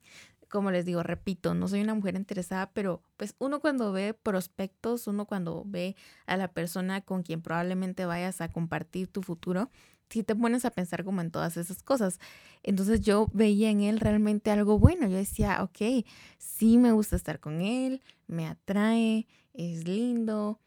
Como 0.50 0.70
les 0.70 0.84
digo, 0.84 1.02
repito, 1.02 1.54
no 1.54 1.66
soy 1.66 1.80
una 1.80 1.94
mujer 1.94 2.14
interesada, 2.14 2.70
pero 2.74 3.02
pues 3.16 3.34
uno 3.38 3.60
cuando 3.60 3.90
ve 3.90 4.12
prospectos, 4.12 5.06
uno 5.06 5.24
cuando 5.24 5.62
ve 5.64 5.96
a 6.26 6.36
la 6.36 6.52
persona 6.52 7.00
con 7.00 7.22
quien 7.22 7.40
probablemente 7.40 8.04
vayas 8.04 8.42
a 8.42 8.48
compartir 8.48 9.08
tu 9.08 9.22
futuro, 9.22 9.70
si 10.10 10.22
te 10.22 10.34
pones 10.34 10.64
a 10.64 10.70
pensar 10.70 11.04
como 11.04 11.20
en 11.20 11.30
todas 11.30 11.56
esas 11.56 11.82
cosas. 11.82 12.18
Entonces 12.62 13.00
yo 13.00 13.28
veía 13.32 13.70
en 13.70 13.80
él 13.80 14.00
realmente 14.00 14.50
algo 14.50 14.78
bueno. 14.78 15.08
Yo 15.08 15.16
decía, 15.16 15.62
ok, 15.62 16.04
sí 16.38 16.76
me 16.76 16.92
gusta 16.92 17.16
estar 17.16 17.40
con 17.40 17.60
él, 17.62 18.02
me 18.26 18.46
atrae, 18.46 19.26
es 19.54 19.86
lindo, 19.86 20.60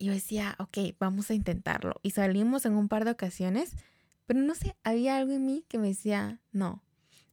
y 0.00 0.06
yo 0.06 0.12
decía, 0.14 0.56
ok, 0.58 0.78
vamos 0.98 1.30
a 1.30 1.34
intentarlo. 1.34 1.96
Y 2.02 2.12
salimos 2.12 2.64
en 2.64 2.74
un 2.74 2.88
par 2.88 3.04
de 3.04 3.10
ocasiones, 3.10 3.76
pero 4.24 4.40
no 4.40 4.54
sé, 4.54 4.74
había 4.82 5.18
algo 5.18 5.32
en 5.32 5.44
mí 5.44 5.62
que 5.68 5.78
me 5.78 5.88
decía 5.88 6.40
no. 6.52 6.82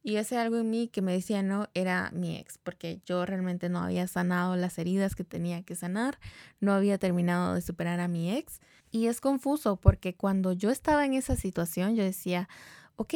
Y 0.03 0.17
ese 0.17 0.37
algo 0.37 0.57
en 0.57 0.69
mí 0.69 0.89
que 0.89 1.01
me 1.01 1.13
decía 1.13 1.41
no 1.43 1.69
era 1.73 2.11
mi 2.13 2.35
ex, 2.35 2.57
porque 2.57 3.01
yo 3.05 3.25
realmente 3.25 3.69
no 3.69 3.79
había 3.79 4.05
sanado 4.07 4.57
las 4.57 4.77
heridas 4.79 5.15
que 5.15 5.23
tenía 5.23 5.63
que 5.63 5.75
sanar, 5.75 6.19
no 6.59 6.73
había 6.73 6.97
terminado 6.97 7.53
de 7.53 7.61
superar 7.61 8.01
a 8.01 8.09
mi 8.09 8.33
ex. 8.33 8.59
Y 8.91 9.07
es 9.07 9.21
confuso 9.21 9.77
porque 9.77 10.15
cuando 10.15 10.53
yo 10.53 10.69
estaba 10.69 11.05
en 11.05 11.13
esa 11.13 11.35
situación, 11.35 11.95
yo 11.95 12.03
decía, 12.03 12.47
ok, 12.95 13.13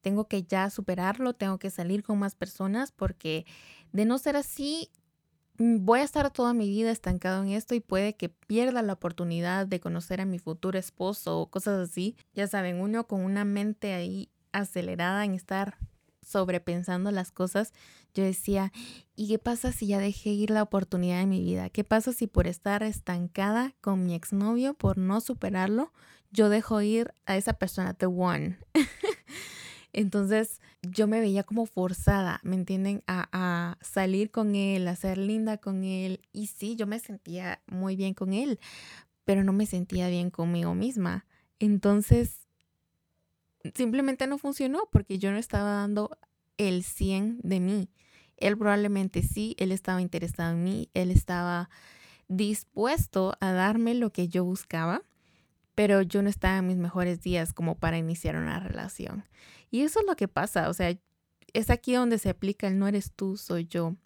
tengo 0.00 0.28
que 0.28 0.42
ya 0.42 0.70
superarlo, 0.70 1.34
tengo 1.34 1.58
que 1.58 1.70
salir 1.70 2.02
con 2.02 2.18
más 2.18 2.34
personas 2.34 2.92
porque 2.92 3.46
de 3.92 4.04
no 4.04 4.18
ser 4.18 4.36
así, 4.36 4.90
Mm, 5.58 5.84
voy 5.84 6.00
a 6.00 6.02
estar 6.02 6.30
toda 6.32 6.52
mi 6.52 6.68
vida 6.68 6.90
estancado 6.90 7.42
en 7.44 7.50
esto 7.50 7.74
y 7.74 7.80
puede 7.80 8.16
que 8.16 8.28
pierda 8.28 8.82
la 8.82 8.94
oportunidad 8.94 9.66
de 9.66 9.78
conocer 9.80 10.20
a 10.20 10.24
mi 10.24 10.38
futuro 10.38 10.78
esposo 10.78 11.38
o 11.38 11.50
cosas 11.50 11.88
así. 11.88 12.16
Ya 12.34 12.46
saben, 12.48 12.80
uno 12.80 13.06
con 13.06 13.20
una 13.24 13.44
mente 13.44 13.92
ahí 13.92 14.30
acelerada 14.52 15.24
en 15.24 15.34
estar 15.34 15.78
sobrepensando 16.22 17.10
las 17.12 17.30
cosas, 17.30 17.72
yo 18.14 18.24
decía, 18.24 18.72
¿y 19.16 19.28
qué 19.28 19.38
pasa 19.38 19.72
si 19.72 19.88
ya 19.88 19.98
dejé 19.98 20.30
ir 20.30 20.50
la 20.50 20.62
oportunidad 20.62 21.18
de 21.18 21.26
mi 21.26 21.40
vida? 21.40 21.68
¿Qué 21.68 21.84
pasa 21.84 22.12
si 22.12 22.26
por 22.26 22.46
estar 22.46 22.82
estancada 22.82 23.74
con 23.80 24.06
mi 24.06 24.14
exnovio, 24.14 24.74
por 24.74 24.98
no 24.98 25.20
superarlo, 25.20 25.92
yo 26.30 26.48
dejo 26.48 26.80
ir 26.80 27.12
a 27.26 27.36
esa 27.36 27.54
persona, 27.54 27.94
the 27.94 28.06
one? 28.06 28.58
Entonces 29.92 30.60
yo 30.82 31.06
me 31.06 31.20
veía 31.20 31.44
como 31.44 31.66
forzada, 31.66 32.40
¿me 32.42 32.56
entienden? 32.56 33.02
A, 33.06 33.78
salir 33.80 34.30
con 34.30 34.54
él, 34.54 34.88
a 34.88 34.96
ser 34.96 35.18
linda 35.18 35.58
con 35.58 35.84
él. 35.84 36.20
Y 36.32 36.48
sí, 36.48 36.76
yo 36.76 36.86
me 36.86 36.98
sentía 36.98 37.62
muy 37.66 37.96
bien 37.96 38.14
con 38.14 38.32
él, 38.32 38.58
pero 39.24 39.44
no 39.44 39.52
me 39.52 39.66
sentía 39.66 40.08
bien 40.08 40.30
conmigo 40.30 40.74
misma. 40.74 41.26
Entonces, 41.60 42.48
simplemente 43.74 44.26
no 44.26 44.38
funcionó 44.38 44.88
porque 44.90 45.18
yo 45.18 45.30
no 45.30 45.38
estaba 45.38 45.70
dando 45.70 46.18
el 46.58 46.82
100 46.82 47.38
de 47.42 47.60
mí. 47.60 47.88
Él 48.36 48.56
probablemente 48.58 49.22
sí, 49.22 49.54
él 49.58 49.72
estaba 49.72 50.02
interesado 50.02 50.52
en 50.52 50.64
mí, 50.64 50.90
él 50.94 51.10
estaba 51.10 51.70
dispuesto 52.28 53.36
a 53.40 53.52
darme 53.52 53.94
lo 53.94 54.10
que 54.10 54.28
yo 54.28 54.44
buscaba, 54.44 55.02
pero 55.74 56.02
yo 56.02 56.22
no 56.22 56.28
estaba 56.28 56.58
en 56.58 56.66
mis 56.66 56.76
mejores 56.76 57.20
días 57.20 57.52
como 57.52 57.74
para 57.76 57.98
iniciar 57.98 58.36
una 58.36 58.60
relación. 58.60 59.24
Y 59.70 59.82
eso 59.82 60.00
es 60.00 60.06
lo 60.06 60.16
que 60.16 60.28
pasa, 60.28 60.68
o 60.68 60.74
sea, 60.74 60.96
es 61.52 61.70
aquí 61.70 61.94
donde 61.94 62.18
se 62.18 62.30
aplica 62.30 62.66
el 62.66 62.78
no 62.78 62.88
eres 62.88 63.12
tú, 63.12 63.36
soy 63.36 63.66
yo, 63.66 63.96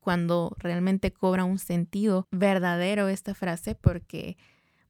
cuando 0.00 0.54
realmente 0.58 1.12
cobra 1.12 1.44
un 1.44 1.58
sentido 1.58 2.26
verdadero 2.30 3.08
esta 3.08 3.34
frase, 3.34 3.74
porque 3.74 4.36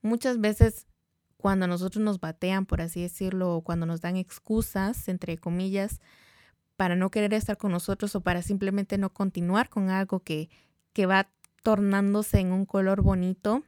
muchas 0.03 0.41
veces 0.41 0.87
cuando 1.37 1.67
nosotros 1.67 2.05
nos 2.05 2.21
batean, 2.21 2.67
por 2.67 2.81
así 2.81 3.03
decirlo, 3.03 3.55
o 3.55 3.63
cuando 3.63 3.87
nos 3.87 4.01
dan 4.01 4.17
excusas, 4.17 5.09
entre 5.09 5.39
comillas, 5.39 6.01
para 6.79 6.95
no 6.95 7.11
querer 7.11 7.35
estar 7.35 7.59
con 7.59 7.73
nosotros 7.73 8.15
o 8.15 8.21
para 8.21 8.41
simplemente 8.41 8.99
no 8.99 9.13
continuar 9.13 9.69
con 9.69 9.91
algo 9.91 10.21
que, 10.21 10.49
que 10.93 11.07
va 11.07 11.29
tornándose 11.65 12.39
en 12.39 12.53
un 12.53 12.65
color 12.67 13.03
bonito, 13.03 13.65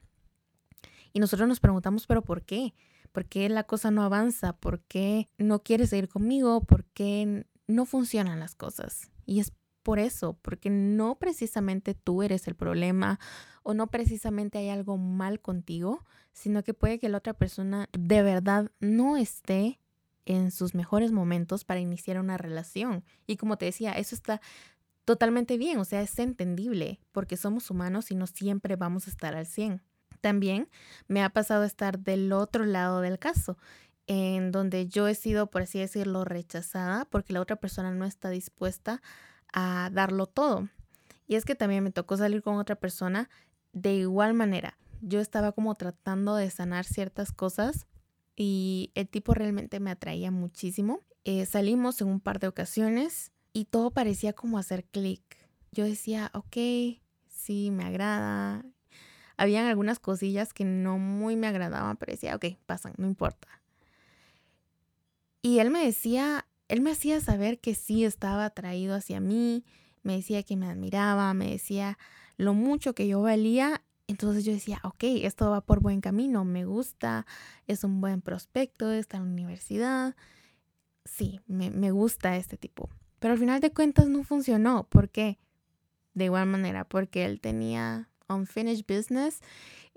y 1.12 1.18
nosotros 1.18 1.48
nos 1.48 1.58
preguntamos, 1.58 2.06
pero 2.06 2.22
¿por 2.22 2.42
qué? 2.42 2.72
¿Por 3.10 3.26
qué 3.26 3.48
la 3.48 3.64
cosa 3.64 3.90
no 3.90 4.04
avanza? 4.04 4.52
¿Por 4.52 4.80
qué 4.82 5.28
no 5.38 5.64
quieres 5.64 5.90
seguir 5.90 6.08
conmigo? 6.08 6.62
¿Por 6.62 6.84
qué 6.84 7.46
no 7.66 7.84
funcionan 7.84 8.38
las 8.38 8.54
cosas? 8.54 9.10
Y 9.26 9.40
es 9.40 9.52
por 9.82 9.98
eso, 9.98 10.38
porque 10.42 10.70
no 10.70 11.16
precisamente 11.18 11.94
tú 11.94 12.22
eres 12.22 12.46
el 12.46 12.54
problema 12.54 13.18
o 13.64 13.74
no 13.74 13.88
precisamente 13.88 14.58
hay 14.58 14.68
algo 14.68 14.98
mal 14.98 15.40
contigo, 15.40 16.04
sino 16.32 16.62
que 16.62 16.74
puede 16.74 17.00
que 17.00 17.08
la 17.08 17.18
otra 17.18 17.34
persona 17.34 17.88
de 17.92 18.22
verdad 18.22 18.70
no 18.78 19.16
esté 19.16 19.80
en 20.26 20.50
sus 20.50 20.74
mejores 20.74 21.12
momentos 21.12 21.64
para 21.64 21.80
iniciar 21.80 22.18
una 22.18 22.36
relación. 22.36 23.04
Y 23.26 23.36
como 23.36 23.56
te 23.56 23.66
decía, 23.66 23.92
eso 23.92 24.14
está 24.14 24.40
totalmente 25.04 25.58
bien, 25.58 25.78
o 25.78 25.84
sea, 25.84 26.02
es 26.02 26.18
entendible 26.18 27.00
porque 27.12 27.36
somos 27.36 27.70
humanos 27.70 28.10
y 28.10 28.14
no 28.14 28.26
siempre 28.26 28.76
vamos 28.76 29.06
a 29.06 29.10
estar 29.10 29.34
al 29.34 29.46
100. 29.46 29.82
También 30.20 30.68
me 31.08 31.22
ha 31.22 31.30
pasado 31.30 31.64
estar 31.64 31.98
del 31.98 32.32
otro 32.32 32.64
lado 32.64 33.00
del 33.00 33.18
caso, 33.18 33.56
en 34.06 34.52
donde 34.52 34.86
yo 34.86 35.08
he 35.08 35.14
sido, 35.14 35.50
por 35.50 35.62
así 35.62 35.78
decirlo, 35.78 36.24
rechazada 36.24 37.06
porque 37.06 37.32
la 37.32 37.40
otra 37.40 37.56
persona 37.56 37.92
no 37.92 38.04
está 38.04 38.30
dispuesta 38.30 39.02
a 39.52 39.90
darlo 39.92 40.26
todo. 40.26 40.68
Y 41.26 41.36
es 41.36 41.44
que 41.44 41.54
también 41.54 41.84
me 41.84 41.92
tocó 41.92 42.16
salir 42.16 42.42
con 42.42 42.56
otra 42.56 42.76
persona 42.76 43.30
de 43.72 43.94
igual 43.94 44.34
manera. 44.34 44.78
Yo 45.00 45.20
estaba 45.20 45.52
como 45.52 45.74
tratando 45.74 46.34
de 46.34 46.50
sanar 46.50 46.84
ciertas 46.84 47.32
cosas 47.32 47.86
y 48.42 48.90
el 48.94 49.06
tipo 49.06 49.34
realmente 49.34 49.80
me 49.80 49.90
atraía 49.90 50.30
muchísimo. 50.30 51.02
Eh, 51.24 51.44
salimos 51.44 52.00
en 52.00 52.08
un 52.08 52.20
par 52.20 52.40
de 52.40 52.48
ocasiones 52.48 53.32
y 53.52 53.66
todo 53.66 53.90
parecía 53.90 54.32
como 54.32 54.56
hacer 54.56 54.84
clic. 54.86 55.22
Yo 55.72 55.84
decía, 55.84 56.30
ok, 56.32 56.56
sí, 57.28 57.70
me 57.70 57.84
agrada. 57.84 58.64
Habían 59.36 59.66
algunas 59.66 59.98
cosillas 59.98 60.54
que 60.54 60.64
no 60.64 60.96
muy 60.96 61.36
me 61.36 61.48
agradaban, 61.48 61.98
pero 61.98 62.12
decía, 62.12 62.34
ok, 62.34 62.46
pasan, 62.64 62.94
no 62.96 63.06
importa. 63.06 63.46
Y 65.42 65.58
él 65.58 65.68
me 65.68 65.84
decía, 65.84 66.46
él 66.68 66.80
me 66.80 66.92
hacía 66.92 67.20
saber 67.20 67.60
que 67.60 67.74
sí 67.74 68.06
estaba 68.06 68.46
atraído 68.46 68.94
hacia 68.94 69.20
mí, 69.20 69.66
me 70.02 70.16
decía 70.16 70.42
que 70.44 70.56
me 70.56 70.66
admiraba, 70.66 71.34
me 71.34 71.50
decía 71.50 71.98
lo 72.38 72.54
mucho 72.54 72.94
que 72.94 73.06
yo 73.06 73.20
valía. 73.20 73.82
Entonces 74.10 74.44
yo 74.44 74.52
decía, 74.52 74.80
ok, 74.82 75.04
esto 75.22 75.50
va 75.50 75.60
por 75.60 75.78
buen 75.78 76.00
camino, 76.00 76.44
me 76.44 76.64
gusta, 76.64 77.26
es 77.68 77.84
un 77.84 78.00
buen 78.00 78.20
prospecto, 78.22 78.90
está 78.90 79.18
en 79.18 79.26
la 79.26 79.30
universidad. 79.30 80.16
Sí, 81.04 81.40
me, 81.46 81.70
me 81.70 81.92
gusta 81.92 82.36
este 82.36 82.56
tipo. 82.56 82.90
Pero 83.20 83.34
al 83.34 83.38
final 83.38 83.60
de 83.60 83.70
cuentas 83.70 84.08
no 84.08 84.24
funcionó. 84.24 84.88
¿Por 84.88 85.10
qué? 85.10 85.38
De 86.14 86.24
igual 86.24 86.46
manera, 86.46 86.84
porque 86.84 87.24
él 87.24 87.40
tenía 87.40 88.08
unfinished 88.28 88.84
business. 88.88 89.42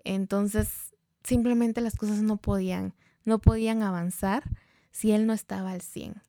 Entonces 0.04 0.94
simplemente 1.24 1.82
las 1.82 1.96
cosas 1.96 2.22
no 2.22 2.38
podían, 2.38 2.94
no 3.26 3.40
podían 3.40 3.82
avanzar 3.82 4.44
si 4.92 5.12
él 5.12 5.26
no 5.26 5.34
estaba 5.34 5.72
al 5.72 5.82
100. 5.82 6.22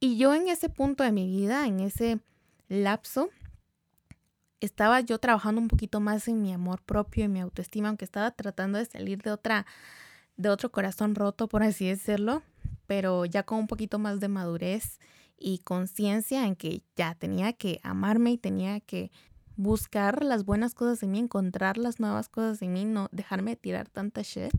Y 0.00 0.16
yo 0.16 0.32
en 0.32 0.48
ese 0.48 0.70
punto 0.70 1.04
de 1.04 1.12
mi 1.12 1.26
vida, 1.26 1.66
en 1.66 1.80
ese 1.80 2.20
lapso, 2.68 3.28
estaba 4.60 5.00
yo 5.00 5.18
trabajando 5.18 5.60
un 5.60 5.68
poquito 5.68 6.00
más 6.00 6.28
en 6.28 6.42
mi 6.42 6.52
amor 6.52 6.82
propio 6.82 7.24
y 7.24 7.28
mi 7.28 7.40
autoestima, 7.40 7.88
aunque 7.88 8.04
estaba 8.04 8.30
tratando 8.30 8.78
de 8.78 8.86
salir 8.86 9.22
de 9.22 9.30
otra, 9.30 9.66
de 10.36 10.48
otro 10.48 10.70
corazón 10.70 11.14
roto, 11.14 11.48
por 11.48 11.62
así 11.62 11.86
decirlo, 11.86 12.42
pero 12.86 13.24
ya 13.24 13.42
con 13.44 13.58
un 13.58 13.66
poquito 13.66 13.98
más 13.98 14.20
de 14.20 14.28
madurez 14.28 14.98
y 15.38 15.58
conciencia 15.58 16.46
en 16.46 16.56
que 16.56 16.82
ya 16.96 17.14
tenía 17.14 17.52
que 17.52 17.80
amarme 17.82 18.32
y 18.32 18.38
tenía 18.38 18.80
que 18.80 19.12
buscar 19.56 20.24
las 20.24 20.44
buenas 20.44 20.74
cosas 20.74 21.02
en 21.02 21.12
mí, 21.12 21.18
encontrar 21.18 21.78
las 21.78 22.00
nuevas 22.00 22.28
cosas 22.28 22.62
en 22.62 22.72
mí, 22.72 22.84
no 22.84 23.08
dejarme 23.12 23.56
tirar 23.56 23.88
tanta 23.88 24.22
shit. 24.22 24.52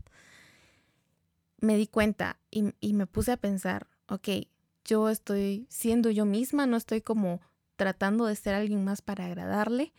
Me 1.60 1.76
di 1.76 1.86
cuenta 1.86 2.38
y, 2.50 2.74
y 2.80 2.94
me 2.94 3.06
puse 3.06 3.32
a 3.32 3.36
pensar, 3.36 3.86
ok, 4.08 4.28
yo 4.84 5.08
estoy 5.08 5.66
siendo 5.68 6.10
yo 6.10 6.24
misma, 6.24 6.66
no 6.66 6.76
estoy 6.76 7.02
como 7.02 7.40
tratando 7.80 8.26
de 8.26 8.36
ser 8.36 8.54
alguien 8.54 8.84
más 8.84 9.00
para 9.00 9.24
agradarle. 9.24 9.94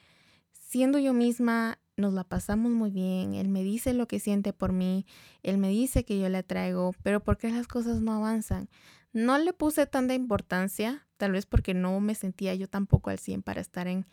Siendo 0.52 1.00
yo 1.00 1.16
misma, 1.16 1.80
nos 1.98 2.14
la 2.14 2.24
pasamos 2.24 2.72
muy 2.72 2.92
bien, 2.92 3.34
él 3.34 3.50
me 3.50 3.64
dice 3.64 3.96
lo 3.96 4.08
que 4.08 4.20
siente 4.20 4.54
por 4.54 4.72
mí, 4.72 5.08
él 5.42 5.58
me 5.58 5.70
dice 5.70 6.06
que 6.06 6.20
yo 6.20 6.30
le 6.30 6.44
traigo, 6.44 6.94
pero 7.02 7.24
¿por 7.24 7.40
qué 7.40 7.50
las 7.50 7.66
cosas 7.66 8.00
no 8.00 8.14
avanzan? 8.14 8.70
No 9.14 9.36
le 9.40 9.52
puse 9.52 9.88
tanta 9.88 10.14
importancia, 10.14 11.08
tal 11.18 11.32
vez 11.32 11.48
porque 11.48 11.74
no 11.74 12.00
me 12.02 12.14
sentía 12.14 12.54
yo 12.54 12.70
tampoco 12.70 13.10
al 13.10 13.18
100 13.18 13.42
para 13.42 13.62
estar 13.62 13.88
en, 13.88 14.06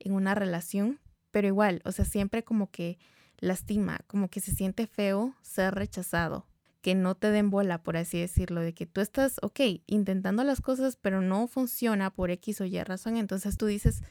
en 0.00 0.12
una 0.12 0.34
relación, 0.34 1.00
pero 1.30 1.48
igual, 1.48 1.80
o 1.86 1.92
sea, 1.92 2.04
siempre 2.04 2.44
como 2.44 2.70
que 2.70 2.98
lastima, 3.38 4.00
como 4.06 4.28
que 4.28 4.40
se 4.40 4.54
siente 4.54 4.86
feo 4.86 5.34
ser 5.40 5.74
rechazado, 5.74 6.46
que 6.84 6.94
no 6.94 7.14
te 7.14 7.30
den 7.30 7.48
bola, 7.48 7.82
por 7.82 7.96
así 7.96 8.20
decirlo, 8.20 8.60
de 8.60 8.74
que 8.74 8.84
tú 8.84 9.00
estás, 9.00 9.38
ok, 9.40 9.58
intentando 9.86 10.44
las 10.44 10.60
cosas, 10.60 10.96
pero 10.96 11.22
no 11.22 11.48
funciona 11.48 12.10
por 12.10 12.30
X 12.30 12.60
o 12.60 12.66
Y 12.66 12.78
razón, 12.82 13.16
entonces 13.16 13.56
tú 13.56 13.64
dices, 13.64 14.02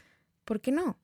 ¿por 0.44 0.60
qué 0.60 0.72
no? 0.72 0.98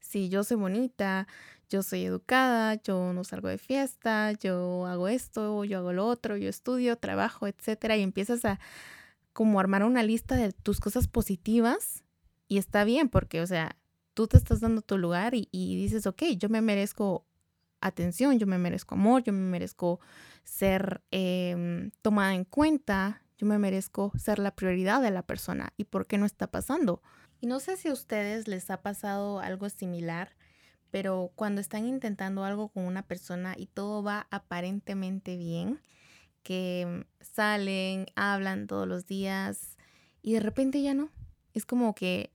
Si 0.00 0.28
yo 0.28 0.42
soy 0.42 0.56
bonita, 0.56 1.28
yo 1.70 1.84
soy 1.84 2.04
educada, 2.04 2.82
yo 2.82 3.12
no 3.12 3.22
salgo 3.22 3.46
de 3.46 3.58
fiesta, 3.58 4.32
yo 4.32 4.86
hago 4.86 5.06
esto, 5.06 5.62
yo 5.62 5.78
hago 5.78 5.92
lo 5.92 6.04
otro, 6.04 6.36
yo 6.36 6.48
estudio, 6.48 6.96
trabajo, 6.96 7.46
etcétera, 7.46 7.96
y 7.96 8.02
empiezas 8.02 8.44
a 8.44 8.58
como 9.32 9.60
armar 9.60 9.84
una 9.84 10.02
lista 10.02 10.34
de 10.34 10.50
tus 10.50 10.80
cosas 10.80 11.06
positivas 11.06 12.02
y 12.48 12.58
está 12.58 12.82
bien 12.82 13.08
porque, 13.08 13.40
o 13.40 13.46
sea, 13.46 13.76
tú 14.14 14.26
te 14.26 14.36
estás 14.36 14.58
dando 14.58 14.82
tu 14.82 14.98
lugar 14.98 15.36
y, 15.36 15.48
y 15.52 15.76
dices, 15.76 16.08
ok, 16.08 16.24
yo 16.36 16.48
me 16.48 16.60
merezco 16.60 17.24
atención, 17.86 18.38
yo 18.38 18.46
me 18.46 18.58
merezco 18.58 18.94
amor, 18.94 19.22
yo 19.22 19.32
me 19.32 19.40
merezco 19.40 20.00
ser 20.44 21.02
em, 21.10 21.90
tomada 22.02 22.34
en 22.34 22.44
cuenta, 22.44 23.22
yo 23.38 23.46
me 23.46 23.58
merezco 23.58 24.12
ser 24.16 24.38
la 24.38 24.54
prioridad 24.54 25.02
de 25.02 25.10
la 25.10 25.22
persona. 25.22 25.72
¿Y 25.76 25.84
por 25.84 26.06
qué 26.06 26.18
no 26.18 26.26
está 26.26 26.50
pasando? 26.50 27.02
Y 27.40 27.46
no 27.46 27.60
sé 27.60 27.76
si 27.76 27.88
a 27.88 27.92
ustedes 27.92 28.48
les 28.48 28.70
ha 28.70 28.82
pasado 28.82 29.40
algo 29.40 29.68
similar, 29.68 30.36
pero 30.90 31.32
cuando 31.34 31.60
están 31.60 31.86
intentando 31.86 32.44
algo 32.44 32.68
con 32.68 32.84
una 32.84 33.02
persona 33.02 33.54
y 33.56 33.66
todo 33.66 34.02
va 34.02 34.26
aparentemente 34.30 35.36
bien, 35.36 35.80
que 36.42 37.06
salen, 37.20 38.06
hablan 38.14 38.68
todos 38.68 38.86
los 38.86 39.06
días 39.06 39.76
y 40.22 40.34
de 40.34 40.40
repente 40.40 40.80
ya 40.80 40.94
no. 40.94 41.10
Es 41.54 41.66
como 41.66 41.94
que 41.94 42.30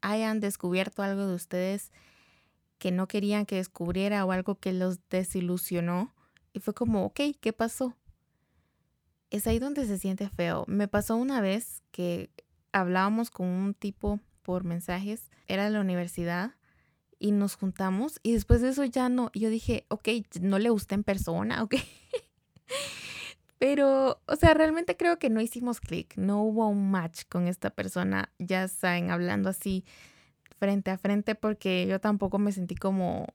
hayan 0.00 0.40
descubierto 0.40 1.02
algo 1.02 1.26
de 1.26 1.34
ustedes 1.34 1.90
que 2.78 2.92
no 2.92 3.08
querían 3.08 3.46
que 3.46 3.56
descubriera 3.56 4.24
o 4.24 4.32
algo 4.32 4.56
que 4.56 4.72
los 4.72 4.98
desilusionó. 5.08 6.14
Y 6.52 6.60
fue 6.60 6.74
como, 6.74 7.04
ok, 7.04 7.20
¿qué 7.40 7.52
pasó? 7.52 7.96
Es 9.30 9.46
ahí 9.46 9.58
donde 9.58 9.86
se 9.86 9.98
siente 9.98 10.28
feo. 10.28 10.64
Me 10.66 10.88
pasó 10.88 11.16
una 11.16 11.40
vez 11.40 11.82
que 11.90 12.30
hablábamos 12.72 13.30
con 13.30 13.46
un 13.46 13.74
tipo 13.74 14.20
por 14.42 14.64
mensajes, 14.64 15.30
era 15.46 15.64
de 15.64 15.70
la 15.70 15.80
universidad, 15.80 16.54
y 17.18 17.32
nos 17.32 17.56
juntamos 17.56 18.20
y 18.22 18.32
después 18.32 18.60
de 18.60 18.68
eso 18.70 18.84
ya 18.84 19.08
no, 19.08 19.30
yo 19.34 19.50
dije, 19.50 19.84
ok, 19.88 20.08
no 20.40 20.58
le 20.58 20.70
gusta 20.70 20.94
en 20.94 21.04
persona, 21.04 21.62
ok. 21.62 21.74
Pero, 23.58 24.20
o 24.26 24.36
sea, 24.36 24.54
realmente 24.54 24.96
creo 24.96 25.18
que 25.18 25.30
no 25.30 25.40
hicimos 25.40 25.80
clic, 25.80 26.16
no 26.16 26.42
hubo 26.42 26.68
un 26.68 26.90
match 26.90 27.24
con 27.28 27.48
esta 27.48 27.70
persona, 27.70 28.30
ya 28.38 28.68
saben, 28.68 29.10
hablando 29.10 29.48
así 29.48 29.84
frente 30.58 30.90
a 30.90 30.98
frente 30.98 31.34
porque 31.34 31.86
yo 31.86 32.00
tampoco 32.00 32.38
me 32.38 32.52
sentí 32.52 32.74
como 32.74 33.26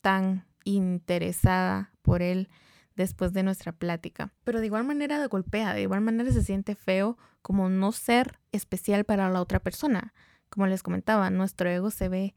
tan 0.00 0.44
interesada 0.64 1.92
por 2.02 2.22
él 2.22 2.48
después 2.96 3.32
de 3.32 3.42
nuestra 3.42 3.72
plática. 3.72 4.32
Pero 4.44 4.60
de 4.60 4.66
igual 4.66 4.84
manera 4.84 5.20
de 5.20 5.26
golpea, 5.26 5.74
de 5.74 5.82
igual 5.82 6.00
manera 6.00 6.30
se 6.30 6.42
siente 6.42 6.74
feo 6.74 7.16
como 7.42 7.68
no 7.68 7.92
ser 7.92 8.38
especial 8.52 9.04
para 9.04 9.30
la 9.30 9.40
otra 9.40 9.60
persona. 9.60 10.14
Como 10.48 10.66
les 10.66 10.82
comentaba, 10.82 11.30
nuestro 11.30 11.68
ego 11.68 11.90
se 11.90 12.08
ve 12.08 12.34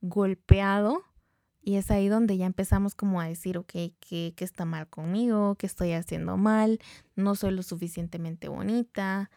golpeado 0.00 1.04
y 1.60 1.76
es 1.76 1.90
ahí 1.90 2.08
donde 2.08 2.36
ya 2.36 2.46
empezamos 2.46 2.94
como 2.94 3.20
a 3.20 3.26
decir, 3.26 3.58
ok, 3.58 3.72
¿qué, 4.00 4.32
qué 4.36 4.44
está 4.44 4.64
mal 4.64 4.88
conmigo? 4.88 5.54
¿Qué 5.56 5.66
estoy 5.66 5.92
haciendo 5.92 6.36
mal? 6.36 6.80
No 7.14 7.34
soy 7.34 7.52
lo 7.52 7.62
suficientemente 7.62 8.48
bonita 8.48 9.30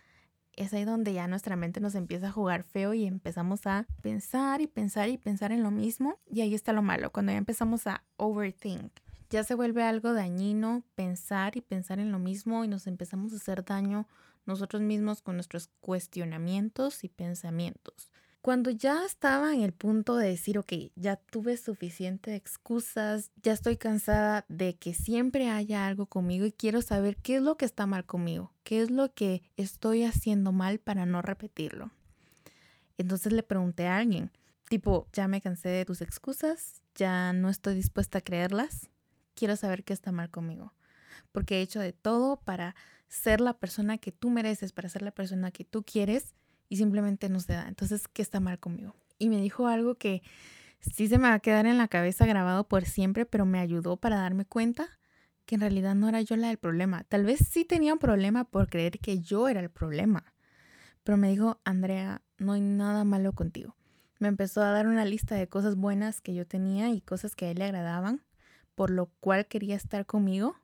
es 0.58 0.74
ahí 0.74 0.86
donde 0.86 1.14
ya 1.14 1.28
nuestra 1.28 1.56
mente 1.56 1.80
nos 1.80 1.96
empieza 1.96 2.28
a 2.28 2.32
jugar 2.32 2.64
feo 2.64 2.94
y 2.94 3.06
empezamos 3.06 3.66
a 3.68 3.88
pensar 4.02 4.62
y 4.62 4.68
pensar 4.68 5.10
y 5.10 5.18
pensar 5.18 5.52
en 5.52 5.64
lo 5.64 5.72
mismo. 5.72 6.20
Y 6.30 6.42
ahí 6.42 6.54
está 6.54 6.74
lo 6.74 6.82
malo, 6.82 7.12
cuando 7.12 7.32
ya 7.32 7.38
empezamos 7.38 7.88
a 7.88 8.04
overthink. 8.18 8.92
Ya 9.30 9.44
se 9.44 9.56
vuelve 9.56 9.84
algo 9.84 10.14
dañino 10.14 10.84
pensar 10.96 11.58
y 11.58 11.62
pensar 11.62 12.00
en 12.00 12.12
lo 12.12 12.20
mismo 12.20 12.64
y 12.64 12.68
nos 12.68 12.88
empezamos 12.88 13.34
a 13.34 13.38
hacer 13.38 13.66
daño 13.66 14.08
nosotros 14.46 14.82
mismos 14.82 15.22
con 15.22 15.36
nuestros 15.36 15.70
cuestionamientos 15.82 17.04
y 17.04 17.10
pensamientos. 17.10 18.12
Cuando 18.46 18.70
ya 18.70 19.04
estaba 19.04 19.56
en 19.56 19.64
el 19.64 19.72
punto 19.72 20.18
de 20.18 20.30
decir, 20.30 20.60
ok, 20.60 20.72
ya 20.96 21.16
tuve 21.16 21.58
suficiente 21.58 22.36
excusas, 22.36 23.32
ya 23.42 23.54
estoy 23.54 23.75
cansada 23.75 24.46
de 24.50 24.75
que 24.75 24.94
siempre 24.94 25.50
haya 25.50 25.88
algo 25.88 26.06
conmigo 26.06 26.46
y 26.46 26.52
quiero 26.52 26.84
saber 26.84 27.18
qué 27.18 27.38
es 27.38 27.42
lo 27.42 27.58
que 27.58 27.66
está 27.66 27.88
mal 27.88 28.06
conmigo, 28.06 28.54
qué 28.64 28.84
es 28.84 28.92
lo 28.92 29.12
que 29.12 29.42
estoy 29.58 30.04
haciendo 30.04 30.52
mal 30.52 30.78
para 30.78 31.08
no 31.08 31.24
repetirlo. 31.24 31.90
Entonces 33.00 33.34
le 33.34 33.42
pregunté 33.42 33.88
a 33.88 33.98
alguien, 33.98 34.30
tipo, 34.70 35.08
ya 35.12 35.28
me 35.28 35.42
cansé 35.42 35.70
de 35.70 35.84
tus 35.84 36.02
excusas, 36.02 36.84
ya 36.94 37.34
no 37.34 37.50
estoy 37.50 37.74
dispuesta 37.74 38.20
a 38.20 38.22
creerlas, 38.22 38.92
quiero 39.34 39.56
saber 39.56 39.84
qué 39.84 39.94
está 39.94 40.12
mal 40.12 40.30
conmigo. 40.30 40.72
porque 41.32 41.58
he 41.58 41.62
hecho 41.62 41.80
de 41.80 41.94
todo 41.94 42.38
para 42.38 42.75
ser 43.08 43.42
la 43.42 43.58
persona 43.58 43.98
que 43.98 44.12
tú 44.12 44.30
mereces, 44.30 44.72
para 44.72 44.88
ser 44.88 45.02
la 45.02 45.10
persona 45.10 45.50
que 45.50 45.66
tú 45.66 45.84
quieres 45.84 46.36
y 46.70 46.78
simplemente 46.78 47.30
no 47.30 47.40
se 47.40 47.54
da. 47.54 47.68
Entonces, 47.68 48.08
¿qué 48.08 48.22
está 48.22 48.40
mal 48.40 48.60
conmigo? 48.60 48.96
Y 49.18 49.30
me 49.30 49.42
dijo 49.42 49.68
algo 49.68 49.96
que 49.96 50.22
sí 50.80 51.08
se 51.08 51.18
me 51.18 51.30
va 51.30 51.36
a 51.36 51.40
quedar 51.40 51.66
en 51.66 51.78
la 51.78 51.88
cabeza 51.88 52.26
grabado 52.26 52.68
por 52.68 52.86
siempre, 52.86 53.26
pero 53.26 53.46
me 53.46 53.60
ayudó 53.60 53.98
para 53.98 54.18
darme 54.18 54.46
cuenta 54.46 54.88
que 55.46 55.56
en 55.56 55.62
realidad 55.62 55.96
no 55.96 56.10
era 56.10 56.22
yo 56.22 56.36
la 56.36 56.48
del 56.48 56.58
problema. 56.58 57.04
Tal 57.04 57.24
vez 57.24 57.40
sí 57.50 57.66
tenía 57.66 57.94
un 57.94 58.00
problema 58.00 58.46
por 58.46 58.70
creer 58.70 59.00
que 59.00 59.20
yo 59.20 59.48
era 59.48 59.60
el 59.60 59.70
problema. 59.70 60.34
Pero 61.04 61.18
me 61.18 61.30
dijo, 61.30 61.60
Andrea, 61.64 62.22
no 62.38 62.54
hay 62.54 62.62
nada 62.62 63.04
malo 63.04 63.34
contigo. 63.34 63.76
Me 64.18 64.28
empezó 64.28 64.62
a 64.62 64.72
dar 64.72 64.88
una 64.88 65.06
lista 65.06 65.36
de 65.36 65.48
cosas 65.48 65.76
buenas 65.76 66.22
que 66.22 66.34
yo 66.34 66.48
tenía 66.48 66.90
y 66.90 67.02
cosas 67.02 67.36
que 67.36 67.46
a 67.46 67.52
él 67.52 67.60
le 67.60 67.66
agradaban, 67.66 68.24
por 68.74 68.90
lo 68.90 69.08
cual 69.20 69.46
quería 69.46 69.76
estar 69.76 70.06
conmigo. 70.06 70.56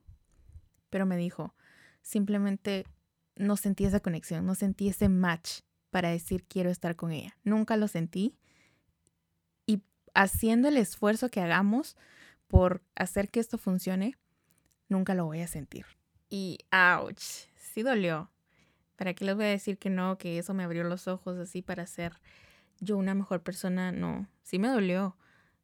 Pero 0.90 1.06
me 1.06 1.16
dijo, 1.16 1.54
simplemente 2.02 2.86
no 3.36 3.56
sentí 3.56 3.84
esa 3.84 4.00
conexión, 4.00 4.44
no 4.44 4.54
sentí 4.54 4.88
ese 4.88 5.08
match 5.08 5.60
para 5.92 6.08
decir 6.08 6.44
quiero 6.48 6.70
estar 6.70 6.96
con 6.96 7.12
ella. 7.12 7.36
Nunca 7.44 7.76
lo 7.76 7.86
sentí. 7.86 8.34
Y 9.66 9.82
haciendo 10.14 10.68
el 10.68 10.78
esfuerzo 10.78 11.28
que 11.28 11.42
hagamos 11.42 11.96
por 12.48 12.82
hacer 12.96 13.28
que 13.28 13.40
esto 13.40 13.58
funcione, 13.58 14.16
nunca 14.88 15.14
lo 15.14 15.26
voy 15.26 15.42
a 15.42 15.46
sentir. 15.46 15.84
Y 16.30 16.58
ouch, 16.72 17.20
sí 17.54 17.82
dolió. 17.82 18.30
¿Para 18.96 19.12
qué 19.12 19.26
les 19.26 19.36
voy 19.36 19.44
a 19.44 19.48
decir 19.48 19.78
que 19.78 19.90
no, 19.90 20.16
que 20.16 20.38
eso 20.38 20.54
me 20.54 20.64
abrió 20.64 20.82
los 20.82 21.08
ojos 21.08 21.36
así 21.36 21.60
para 21.60 21.86
ser 21.86 22.14
yo 22.80 22.96
una 22.96 23.14
mejor 23.14 23.42
persona? 23.42 23.92
No, 23.92 24.26
sí 24.42 24.58
me 24.58 24.68
dolió. 24.68 25.18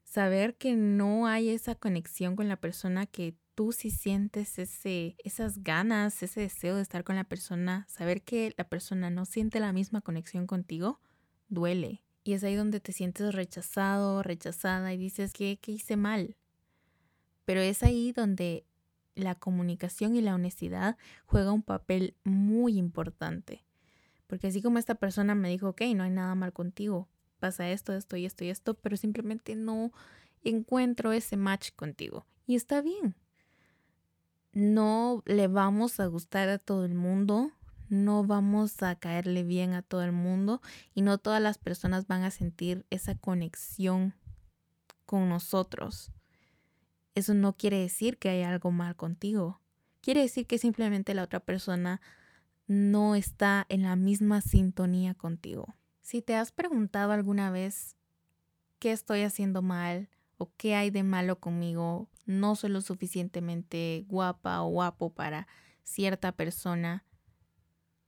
Saber 0.05 0.57
que 0.57 0.77
no 0.77 1.27
hay 1.27 1.49
esa 1.49 1.75
conexión 1.75 2.37
con 2.37 2.49
la 2.49 2.57
persona 2.57 3.07
que 3.07 3.35
tú 3.59 3.73
sí 3.73 3.91
sientes 3.91 4.57
ese, 4.61 5.17
esas 5.25 5.65
ganas, 5.65 6.23
ese 6.23 6.43
deseo 6.43 6.77
de 6.77 6.83
estar 6.83 7.03
con 7.03 7.17
la 7.17 7.25
persona, 7.25 7.87
saber 7.89 8.23
que 8.23 8.55
la 8.57 8.63
persona 8.63 9.11
no 9.11 9.25
siente 9.25 9.59
la 9.59 9.73
misma 9.73 10.01
conexión 10.01 10.47
contigo, 10.47 11.01
duele. 11.49 12.05
Y 12.23 12.35
es 12.35 12.45
ahí 12.45 12.55
donde 12.55 12.79
te 12.79 12.93
sientes 12.93 13.35
rechazado, 13.35 14.23
rechazada 14.23 14.95
y 14.95 14.97
dices 14.97 15.33
que, 15.33 15.59
que 15.61 15.73
hice 15.73 15.97
mal. 15.97 16.37
Pero 17.47 17.61
es 17.61 17.83
ahí 17.83 18.13
donde 18.13 18.65
la 19.17 19.35
comunicación 19.35 20.15
y 20.15 20.21
la 20.21 20.37
honestidad 20.37 20.97
juega 21.27 21.51
un 21.51 21.65
papel 21.65 22.15
muy 22.23 22.79
importante. 22.79 23.65
Porque 24.29 24.47
así 24.47 24.63
como 24.63 24.79
esta 24.79 24.95
persona 24.95 25.35
me 25.35 25.49
dijo, 25.49 25.71
ok, 25.71 25.83
no 25.97 26.05
hay 26.05 26.11
nada 26.11 26.37
mal 26.37 26.53
contigo, 26.53 27.09
pasa 27.41 27.69
esto, 27.69 27.93
esto 27.93 28.17
y 28.17 28.25
esto 28.25 28.45
y 28.45 28.51
esto, 28.51 28.75
pero 28.75 28.97
simplemente 28.97 29.57
no 29.57 29.91
encuentro 30.45 31.11
ese 31.11 31.37
match 31.37 31.73
contigo. 31.75 32.25
Y 32.47 32.55
está 32.55 32.83
bien. 32.83 33.17
No 34.53 35.23
le 35.27 35.49
vamos 35.49 36.01
a 36.01 36.07
gustar 36.07 36.49
a 36.49 36.59
todo 36.59 36.85
el 36.85 36.95
mundo, 36.95 37.53
no 37.89 38.25
vamos 38.25 38.83
a 38.83 38.97
caerle 38.97 39.45
bien 39.45 39.73
a 39.75 39.83
todo 39.83 40.03
el 40.03 40.13
mundo 40.13 40.61
y 40.95 41.03
no 41.03 41.19
todas 41.19 41.41
las 41.43 41.59
personas 41.59 42.07
van 42.07 42.25
a 42.25 42.31
sentir 42.31 42.87
esa 42.91 43.15
conexión 43.15 44.15
con 45.07 45.29
nosotros 45.29 46.13
eso 47.19 47.35
no 47.35 47.57
quiere 47.57 47.81
decir 47.81 48.17
que 48.17 48.29
hay 48.29 48.43
algo 48.43 48.71
mal 48.71 48.97
contigo. 48.97 49.61
Quiere 50.01 50.23
decir 50.23 50.47
que 50.47 50.57
simplemente 50.57 51.15
la 51.15 51.25
otra 51.25 51.41
persona 51.41 52.01
no 52.67 53.15
está 53.17 53.67
en 53.69 53.83
la 53.83 53.97
misma 53.97 54.41
sintonía 54.41 55.15
contigo. 55.15 55.75
Si 56.01 56.23
te 56.23 56.37
has 56.37 56.53
preguntado 56.53 57.13
alguna 57.13 57.51
vez 57.51 57.97
qué 58.79 58.93
estoy 58.93 59.23
haciendo 59.23 59.63
mal 59.63 60.09
o 60.39 60.51
qué 60.57 60.75
hay 60.75 60.91
de 60.91 61.03
malo 61.03 61.39
conmigo, 61.41 62.09
no 62.25 62.57
soy 62.57 62.71
lo 62.71 62.81
suficientemente 62.81 64.05
guapa 64.09 64.63
o 64.63 64.69
guapo 64.69 65.11
para 65.11 65.47
cierta 65.83 66.33
persona, 66.33 67.05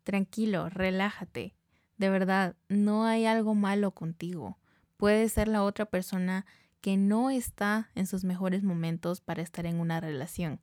tranquilo, 0.05 0.69
relájate. 0.69 1.55
De 1.99 2.09
verdad, 2.09 2.57
no 2.69 3.05
hay 3.05 3.27
algo 3.27 3.55
malo 3.55 3.91
contigo. 3.91 4.59
Puede 4.97 5.29
ser 5.29 5.49
la 5.49 5.63
otra 5.63 5.87
persona 5.87 6.47
que 6.81 6.97
no 6.97 7.31
está 7.31 7.91
en 7.95 8.07
sus 8.07 8.25
mejores 8.25 8.63
momentos 8.63 9.21
para 9.21 9.43
estar 9.43 9.67
en 9.67 9.81
una 9.81 10.01
relación. 10.01 10.61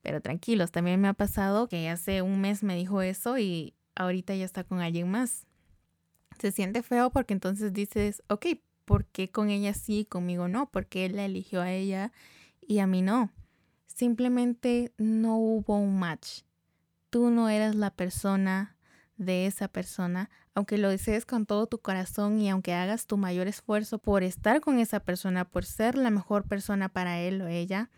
Pero 0.00 0.20
tranquilos, 0.20 0.70
también 0.70 1.00
me 1.00 1.08
ha 1.08 1.14
pasado 1.14 1.68
que 1.68 1.88
hace 1.88 2.22
un 2.22 2.40
mes 2.40 2.62
me 2.62 2.76
dijo 2.76 3.02
eso 3.02 3.38
y 3.38 3.74
ahorita 3.96 4.34
ya 4.34 4.44
está 4.44 4.64
con 4.64 4.80
alguien 4.80 5.10
más. 5.10 5.46
Se 6.38 6.52
siente 6.52 6.82
feo 6.82 7.10
porque 7.10 7.34
entonces 7.34 7.72
dices, 7.72 8.22
ok, 8.28 8.46
¿por 8.86 9.04
qué 9.04 9.30
con 9.30 9.50
ella 9.50 9.74
sí 9.74 10.00
y 10.00 10.04
conmigo 10.06 10.48
no? 10.48 10.70
Porque 10.70 11.04
él 11.04 11.16
la 11.16 11.26
eligió 11.26 11.60
a 11.60 11.70
ella 11.70 12.12
y 12.66 12.78
a 12.78 12.86
mí 12.86 13.02
no. 13.02 13.30
Simplemente 13.86 14.94
no 14.96 15.36
hubo 15.36 15.76
un 15.76 15.98
match. 15.98 16.42
Tú 17.10 17.30
no 17.30 17.50
eras 17.50 17.74
la 17.74 17.90
persona 17.90 18.76
de 19.16 19.46
esa 19.46 19.68
persona, 19.68 20.30
aunque 20.54 20.78
lo 20.78 20.88
desees 20.88 21.26
con 21.26 21.46
todo 21.46 21.66
tu 21.66 21.78
corazón 21.78 22.38
y 22.38 22.48
aunque 22.50 22.74
hagas 22.74 23.06
tu 23.06 23.16
mayor 23.16 23.48
esfuerzo 23.48 23.98
por 23.98 24.22
estar 24.22 24.60
con 24.60 24.78
esa 24.78 25.00
persona, 25.00 25.44
por 25.44 25.64
ser 25.64 25.96
la 25.96 26.10
mejor 26.10 26.44
persona 26.46 26.88
para 26.88 27.18
él 27.20 27.40
o 27.42 27.48
ella, 27.48 27.90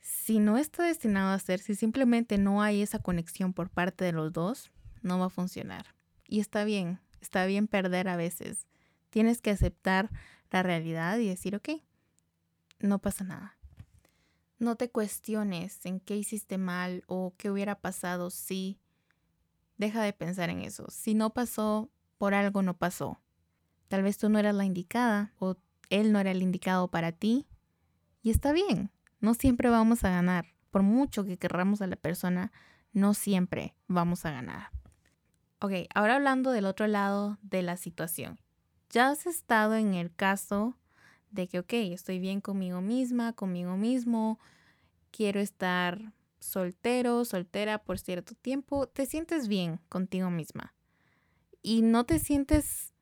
si 0.00 0.38
no 0.38 0.56
está 0.56 0.84
destinado 0.84 1.32
a 1.32 1.38
ser, 1.38 1.60
si 1.60 1.74
simplemente 1.74 2.38
no 2.38 2.62
hay 2.62 2.82
esa 2.82 2.98
conexión 3.00 3.52
por 3.52 3.68
parte 3.68 4.04
de 4.04 4.12
los 4.12 4.32
dos, 4.32 4.70
no 5.02 5.18
va 5.18 5.26
a 5.26 5.30
funcionar. 5.30 5.86
Y 6.26 6.40
está 6.40 6.64
bien, 6.64 7.00
está 7.20 7.44
bien 7.46 7.66
perder 7.66 8.08
a 8.08 8.16
veces. 8.16 8.66
Tienes 9.10 9.40
que 9.40 9.50
aceptar 9.50 10.10
la 10.50 10.62
realidad 10.62 11.18
y 11.18 11.28
decir, 11.28 11.56
ok, 11.56 11.68
no 12.80 12.98
pasa 13.00 13.24
nada. 13.24 13.56
No 14.58 14.76
te 14.76 14.90
cuestiones 14.90 15.86
en 15.86 16.00
qué 16.00 16.16
hiciste 16.16 16.58
mal 16.58 17.04
o 17.06 17.34
qué 17.36 17.50
hubiera 17.50 17.80
pasado 17.80 18.30
si 18.30 18.80
Deja 19.78 20.02
de 20.02 20.12
pensar 20.12 20.50
en 20.50 20.60
eso. 20.60 20.86
Si 20.90 21.14
no 21.14 21.30
pasó, 21.30 21.88
por 22.18 22.34
algo 22.34 22.62
no 22.62 22.76
pasó. 22.76 23.20
Tal 23.86 24.02
vez 24.02 24.18
tú 24.18 24.28
no 24.28 24.38
eras 24.40 24.54
la 24.54 24.64
indicada 24.64 25.32
o 25.38 25.56
él 25.88 26.12
no 26.12 26.18
era 26.18 26.32
el 26.32 26.42
indicado 26.42 26.88
para 26.88 27.12
ti. 27.12 27.46
Y 28.20 28.30
está 28.30 28.52
bien, 28.52 28.90
no 29.20 29.34
siempre 29.34 29.70
vamos 29.70 30.02
a 30.02 30.10
ganar. 30.10 30.46
Por 30.70 30.82
mucho 30.82 31.24
que 31.24 31.38
querramos 31.38 31.80
a 31.80 31.86
la 31.86 31.94
persona, 31.94 32.52
no 32.92 33.14
siempre 33.14 33.76
vamos 33.86 34.26
a 34.26 34.32
ganar. 34.32 34.70
Ok, 35.60 35.72
ahora 35.94 36.16
hablando 36.16 36.50
del 36.50 36.66
otro 36.66 36.88
lado 36.88 37.38
de 37.42 37.62
la 37.62 37.76
situación. 37.76 38.40
Ya 38.90 39.10
has 39.10 39.26
estado 39.26 39.74
en 39.74 39.94
el 39.94 40.14
caso 40.14 40.74
de 41.30 41.46
que, 41.46 41.58
ok, 41.58 41.72
estoy 41.72 42.18
bien 42.18 42.40
conmigo 42.40 42.80
misma, 42.80 43.34
conmigo 43.34 43.76
mismo, 43.76 44.38
quiero 45.10 45.40
estar 45.40 46.12
soltero, 46.40 47.24
soltera 47.24 47.78
por 47.78 47.98
cierto 47.98 48.34
tiempo, 48.34 48.86
te 48.86 49.06
sientes 49.06 49.48
bien 49.48 49.80
contigo 49.88 50.30
misma 50.30 50.74
y 51.62 51.82
no 51.82 52.04
te 52.04 52.18
sientes 52.18 52.94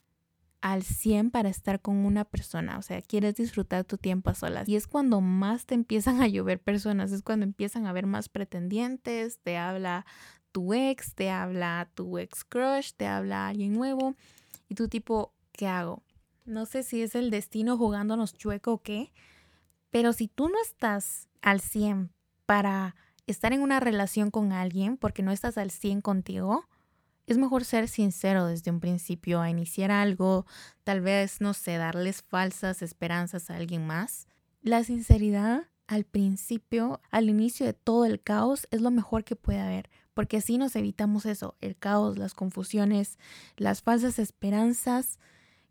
al 0.61 0.83
100 0.83 1.31
para 1.31 1.49
estar 1.49 1.81
con 1.81 2.05
una 2.05 2.25
persona, 2.25 2.79
o 2.79 2.83
sea, 2.83 3.01
quieres 3.03 3.37
disfrutar 3.37 3.85
tu 3.85 3.99
tiempo 3.99 4.31
a 4.31 4.35
solas. 4.35 4.68
Y 4.68 4.75
es 4.75 4.88
cuando 4.88 5.20
más 5.20 5.66
te 5.66 5.75
empiezan 5.75 6.20
a 6.20 6.27
llover 6.27 6.61
personas, 6.61 7.12
es 7.12 7.22
cuando 7.22 7.44
empiezan 7.44 7.87
a 7.87 7.90
haber 7.90 8.07
más 8.07 8.29
pretendientes, 8.29 9.38
te 9.40 9.57
habla 9.57 10.07
tu 10.51 10.75
ex, 10.75 11.14
te 11.14 11.31
habla 11.31 11.88
tu 11.94 12.18
ex 12.18 12.44
crush, 12.44 12.92
te 12.96 13.07
habla 13.07 13.46
alguien 13.46 13.75
nuevo 13.75 14.16
y 14.68 14.75
tú 14.75 14.88
tipo, 14.88 15.36
¿qué 15.57 15.66
hago? 15.66 16.03
No 16.45 16.66
sé 16.66 16.83
si 16.83 17.03
es 17.03 17.14
el 17.14 17.31
destino 17.31 17.77
jugándonos 17.77 18.35
chueco 18.35 18.75
o 18.75 18.83
qué, 18.83 19.12
pero 19.90 20.12
si 20.12 20.29
tú 20.29 20.49
no 20.49 20.61
estás 20.62 21.29
al 21.42 21.61
100 21.61 22.12
para 22.45 22.95
estar 23.27 23.53
en 23.53 23.62
una 23.62 23.81
relación 23.81 24.31
con 24.31 24.53
alguien 24.53 24.97
porque 24.97 25.23
no 25.23 25.33
estás 25.33 25.59
al 25.59 25.71
100 25.71 26.03
contigo, 26.03 26.69
es 27.27 27.38
mejor 27.38 27.64
ser 27.64 27.88
sincero 27.88 28.47
desde 28.47 28.71
un 28.71 28.79
principio 28.79 29.40
a 29.40 29.51
iniciar 29.51 29.90
algo, 29.90 30.47
tal 30.85 31.01
vez, 31.01 31.40
no 31.40 31.55
sé, 31.55 31.77
darles 31.77 32.23
falsas 32.23 32.83
esperanzas 32.83 33.51
a 33.51 33.57
alguien 33.57 33.85
más. 33.87 34.29
La 34.62 34.85
sinceridad 34.85 35.64
al 35.87 36.05
principio, 36.05 37.01
al 37.11 37.29
inicio 37.29 37.66
de 37.66 37.73
todo 37.73 38.05
el 38.05 38.21
caos, 38.21 38.66
es 38.71 38.81
lo 38.81 38.90
mejor 38.90 39.25
que 39.25 39.37
puede 39.37 39.61
haber, 39.61 39.90
porque 40.14 40.38
así 40.38 40.59
nos 40.59 40.75
evitamos 40.77 41.27
eso, 41.27 41.57
el 41.61 41.77
caos, 41.77 42.19
las 42.19 42.35
confusiones, 42.35 43.19
las 43.57 43.83
falsas 43.83 44.19
esperanzas 44.19 45.19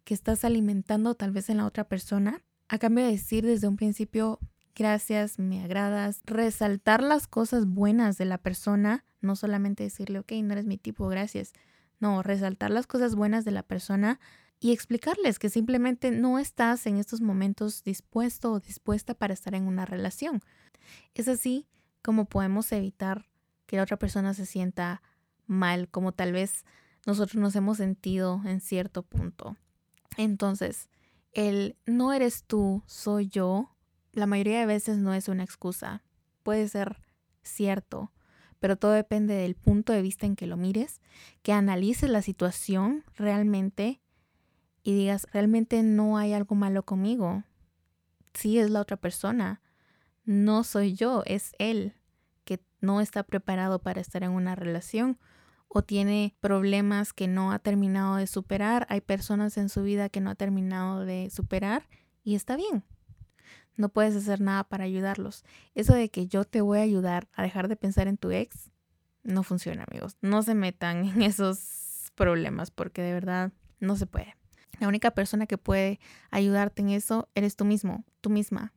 que 0.06 0.14
estás 0.14 0.46
alimentando 0.46 1.16
tal 1.16 1.32
vez 1.32 1.50
en 1.50 1.58
la 1.58 1.66
otra 1.66 1.84
persona. 1.84 2.42
A 2.70 2.78
cambio 2.78 3.04
de 3.04 3.12
decir 3.12 3.46
desde 3.46 3.68
un 3.68 3.76
principio, 3.76 4.40
gracias, 4.76 5.40
me 5.40 5.64
agradas, 5.64 6.22
resaltar 6.26 7.04
las 7.04 7.28
cosas 7.28 7.66
buenas 7.66 8.18
de 8.18 8.26
la 8.26 8.38
persona, 8.38 9.04
no 9.20 9.36
solamente 9.36 9.84
decirle, 9.84 10.20
ok, 10.20 10.32
no 10.44 10.54
eres 10.54 10.66
mi 10.66 10.78
tipo, 10.78 11.08
gracias. 11.08 11.54
No, 12.00 12.24
resaltar 12.24 12.72
las 12.72 12.88
cosas 12.88 13.16
buenas 13.16 13.46
de 13.46 13.52
la 13.52 13.64
persona 13.64 14.20
y 14.60 14.72
explicarles 14.72 15.40
que 15.40 15.50
simplemente 15.50 16.12
no 16.12 16.40
estás 16.40 16.86
en 16.86 16.98
estos 16.98 17.22
momentos 17.22 17.84
dispuesto 17.84 18.54
o 18.54 18.60
dispuesta 18.60 19.14
para 19.14 19.34
estar 19.34 19.56
en 19.56 19.68
una 19.68 19.86
relación. 19.86 20.42
Es 21.14 21.28
así 21.28 21.68
como 22.02 22.26
podemos 22.26 22.72
evitar 22.72 23.26
que 23.66 23.78
la 23.78 23.84
otra 23.84 23.98
persona 23.98 24.34
se 24.34 24.46
sienta 24.46 25.02
mal, 25.48 25.90
como 25.90 26.12
tal 26.12 26.32
vez 26.32 26.64
nosotros 27.06 27.42
nos 27.42 27.56
hemos 27.56 27.78
sentido 27.78 28.42
en 28.46 28.62
cierto 28.62 29.04
punto. 29.04 29.58
Entonces, 30.18 30.90
el 31.32 31.76
no 31.86 32.14
eres 32.14 32.44
tú, 32.44 32.84
soy 32.86 33.28
yo, 33.28 33.76
la 34.12 34.26
mayoría 34.26 34.60
de 34.60 34.66
veces 34.66 34.98
no 34.98 35.14
es 35.14 35.28
una 35.28 35.44
excusa. 35.44 36.04
Puede 36.44 36.68
ser 36.68 37.02
cierto, 37.44 38.12
pero 38.60 38.78
todo 38.78 38.92
depende 38.92 39.36
del 39.36 39.56
punto 39.56 39.94
de 39.94 40.02
vista 40.02 40.26
en 40.26 40.36
que 40.36 40.48
lo 40.48 40.58
mires, 40.58 41.02
que 41.42 41.52
analices 41.52 42.10
la 42.10 42.22
situación 42.22 43.04
realmente 43.16 44.02
y 44.84 44.94
digas, 44.96 45.28
realmente 45.34 45.84
no 45.84 46.18
hay 46.18 46.34
algo 46.34 46.56
malo 46.56 46.84
conmigo. 46.84 47.44
Sí 48.34 48.60
es 48.60 48.70
la 48.70 48.82
otra 48.82 48.98
persona, 48.98 49.62
no 50.24 50.64
soy 50.64 50.94
yo, 50.94 51.24
es 51.26 51.54
él 51.60 51.96
que 52.44 52.62
no 52.82 53.02
está 53.02 53.24
preparado 53.24 53.80
para 53.80 54.02
estar 54.02 54.24
en 54.24 54.32
una 54.32 54.56
relación 54.56 55.20
o 55.68 55.82
tiene 55.82 56.36
problemas 56.40 57.14
que 57.14 57.28
no 57.28 57.52
ha 57.52 57.60
terminado 57.60 58.16
de 58.16 58.28
superar. 58.28 58.86
Hay 58.90 59.02
personas 59.02 59.58
en 59.58 59.70
su 59.70 59.84
vida 59.84 60.10
que 60.10 60.22
no 60.22 60.30
ha 60.30 60.36
terminado 60.36 61.06
de 61.06 61.30
superar 61.30 61.88
y 62.24 62.36
está 62.36 62.56
bien. 62.56 62.84
No 63.78 63.90
puedes 63.90 64.16
hacer 64.16 64.42
nada 64.42 64.64
para 64.64 64.86
ayudarlos. 64.86 65.44
Eso 65.74 65.94
de 65.94 66.10
que 66.10 66.28
yo 66.28 66.46
te 66.46 66.62
voy 66.62 66.80
a 66.80 66.84
ayudar 66.84 67.28
a 67.34 67.44
dejar 67.44 67.68
de 67.68 67.76
pensar 67.76 68.08
en 68.08 68.18
tu 68.18 68.32
ex, 68.32 68.72
no 69.24 69.44
funciona, 69.44 69.86
amigos. 69.90 70.18
No 70.22 70.44
se 70.44 70.56
metan 70.56 71.06
en 71.06 71.22
esos 71.22 72.12
problemas 72.16 72.72
porque 72.72 73.02
de 73.02 73.14
verdad 73.14 73.52
no 73.80 73.96
se 73.98 74.06
puede. 74.06 74.36
La 74.80 74.88
única 74.88 75.12
persona 75.12 75.48
que 75.48 75.58
puede 75.58 76.00
ayudarte 76.32 76.82
en 76.82 76.90
eso 76.90 77.30
eres 77.36 77.56
tú 77.56 77.66
mismo, 77.66 78.06
tú 78.22 78.30
misma. 78.30 78.74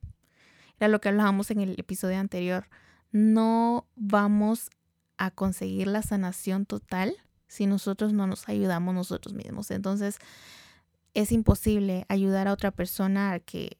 Era 0.79 0.87
lo 0.87 1.01
que 1.01 1.09
hablábamos 1.09 1.51
en 1.51 1.61
el 1.61 1.75
episodio 1.77 2.19
anterior. 2.19 2.69
No 3.11 3.87
vamos 3.95 4.69
a 5.19 5.31
conseguir 5.31 5.87
la 5.87 6.01
sanación 6.01 6.65
total 6.65 7.13
si 7.47 7.67
nosotros 7.67 8.13
no 8.13 8.25
nos 8.25 8.47
ayudamos 8.47 8.95
nosotros 8.95 9.33
mismos. 9.35 9.69
Entonces, 9.69 10.17
es 11.13 11.31
imposible 11.31 12.05
ayudar 12.07 12.47
a 12.47 12.53
otra 12.53 12.71
persona 12.71 13.33
a 13.33 13.39
que 13.39 13.77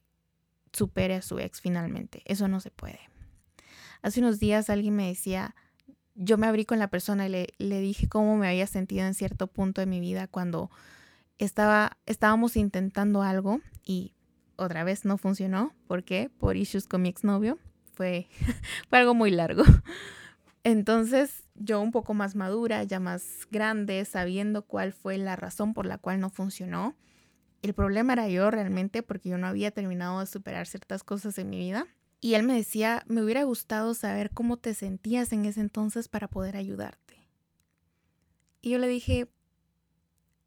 supere 0.73 1.15
a 1.15 1.21
su 1.21 1.39
ex 1.39 1.61
finalmente. 1.61 2.21
Eso 2.25 2.47
no 2.47 2.59
se 2.59 2.71
puede. 2.71 2.99
Hace 4.01 4.19
unos 4.19 4.39
días 4.39 4.69
alguien 4.69 4.95
me 4.95 5.07
decía, 5.07 5.55
yo 6.13 6.37
me 6.37 6.47
abrí 6.47 6.65
con 6.65 6.77
la 6.77 6.89
persona 6.89 7.25
y 7.25 7.29
le, 7.29 7.47
le 7.57 7.79
dije 7.79 8.09
cómo 8.09 8.35
me 8.35 8.47
había 8.47 8.67
sentido 8.67 9.05
en 9.05 9.13
cierto 9.13 9.47
punto 9.47 9.81
de 9.81 9.87
mi 9.87 10.01
vida 10.01 10.27
cuando 10.27 10.69
estaba, 11.37 11.97
estábamos 12.05 12.57
intentando 12.57 13.21
algo 13.21 13.61
y 13.85 14.13
otra 14.57 14.83
vez 14.83 15.05
no 15.05 15.17
funcionó. 15.17 15.73
¿Por 15.87 16.03
qué? 16.03 16.29
Por 16.37 16.57
issues 16.57 16.85
con 16.85 17.01
mi 17.01 17.09
exnovio. 17.09 17.57
Fue, 17.93 18.27
fue 18.89 18.99
algo 18.99 19.13
muy 19.13 19.31
largo. 19.31 19.63
Entonces 20.63 21.43
yo 21.55 21.81
un 21.81 21.91
poco 21.91 22.13
más 22.13 22.35
madura, 22.35 22.83
ya 22.83 22.99
más 22.99 23.47
grande, 23.51 24.03
sabiendo 24.05 24.63
cuál 24.63 24.93
fue 24.93 25.17
la 25.17 25.35
razón 25.35 25.73
por 25.73 25.85
la 25.85 25.97
cual 25.97 26.19
no 26.19 26.29
funcionó. 26.29 26.95
El 27.61 27.73
problema 27.73 28.13
era 28.13 28.27
yo 28.29 28.49
realmente 28.51 29.03
porque 29.03 29.29
yo 29.29 29.37
no 29.37 29.47
había 29.47 29.71
terminado 29.71 30.19
de 30.19 30.25
superar 30.25 30.67
ciertas 30.67 31.03
cosas 31.03 31.37
en 31.37 31.49
mi 31.49 31.57
vida. 31.57 31.87
Y 32.21 32.33
él 32.33 32.43
me 32.43 32.55
decía, 32.55 33.03
me 33.07 33.23
hubiera 33.23 33.43
gustado 33.43 33.93
saber 33.93 34.31
cómo 34.31 34.57
te 34.57 34.73
sentías 34.73 35.31
en 35.31 35.45
ese 35.45 35.61
entonces 35.61 36.09
para 36.09 36.27
poder 36.27 36.57
ayudarte. 36.57 37.29
Y 38.61 38.71
yo 38.71 38.77
le 38.77 38.87
dije, 38.87 39.29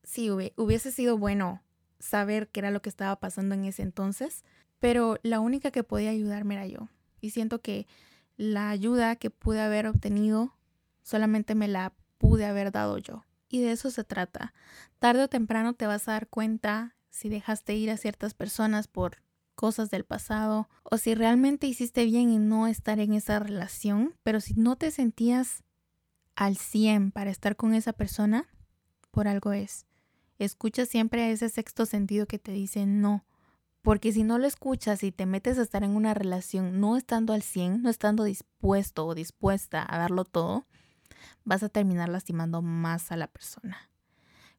sí, 0.02 0.30
hubiese 0.30 0.92
sido 0.92 1.16
bueno 1.16 1.62
saber 1.98 2.48
qué 2.48 2.60
era 2.60 2.70
lo 2.70 2.82
que 2.82 2.90
estaba 2.90 3.18
pasando 3.20 3.54
en 3.54 3.64
ese 3.64 3.82
entonces, 3.82 4.44
pero 4.80 5.18
la 5.22 5.40
única 5.40 5.70
que 5.70 5.84
podía 5.84 6.10
ayudarme 6.10 6.54
era 6.54 6.66
yo. 6.66 6.88
Y 7.20 7.30
siento 7.30 7.60
que 7.60 7.86
la 8.36 8.70
ayuda 8.70 9.16
que 9.16 9.30
pude 9.30 9.60
haber 9.60 9.86
obtenido 9.86 10.56
solamente 11.02 11.54
me 11.54 11.68
la 11.68 11.92
pude 12.18 12.46
haber 12.46 12.72
dado 12.72 12.98
yo. 12.98 13.24
Y 13.48 13.60
de 13.60 13.72
eso 13.72 13.90
se 13.90 14.04
trata. 14.04 14.54
Tarde 14.98 15.24
o 15.24 15.28
temprano 15.28 15.74
te 15.74 15.86
vas 15.86 16.08
a 16.08 16.12
dar 16.12 16.28
cuenta 16.28 16.96
si 17.10 17.28
dejaste 17.28 17.74
ir 17.74 17.90
a 17.90 17.96
ciertas 17.96 18.34
personas 18.34 18.88
por 18.88 19.22
cosas 19.54 19.90
del 19.90 20.04
pasado 20.04 20.68
o 20.82 20.96
si 20.96 21.14
realmente 21.14 21.66
hiciste 21.66 22.04
bien 22.04 22.30
en 22.30 22.48
no 22.48 22.66
estar 22.66 22.98
en 22.98 23.12
esa 23.12 23.38
relación, 23.38 24.14
pero 24.22 24.40
si 24.40 24.54
no 24.54 24.76
te 24.76 24.90
sentías 24.90 25.62
al 26.34 26.56
100 26.56 27.12
para 27.12 27.30
estar 27.30 27.56
con 27.56 27.74
esa 27.74 27.92
persona, 27.92 28.48
por 29.10 29.28
algo 29.28 29.52
es. 29.52 29.86
Escucha 30.38 30.86
siempre 30.86 31.30
ese 31.30 31.48
sexto 31.48 31.84
sentido 31.86 32.26
que 32.26 32.38
te 32.38 32.52
dice 32.52 32.86
no. 32.86 33.24
Porque 33.82 34.12
si 34.12 34.22
no 34.22 34.38
lo 34.38 34.46
escuchas 34.46 35.02
y 35.02 35.12
te 35.12 35.26
metes 35.26 35.58
a 35.58 35.62
estar 35.62 35.82
en 35.82 35.96
una 35.96 36.14
relación 36.14 36.80
no 36.80 36.96
estando 36.96 37.32
al 37.32 37.42
100, 37.42 37.82
no 37.82 37.90
estando 37.90 38.24
dispuesto 38.24 39.06
o 39.06 39.14
dispuesta 39.14 39.84
a 39.88 39.98
darlo 39.98 40.24
todo, 40.24 40.66
vas 41.44 41.62
a 41.62 41.68
terminar 41.68 42.08
lastimando 42.08 42.62
más 42.62 43.10
a 43.12 43.16
la 43.16 43.26
persona. 43.26 43.90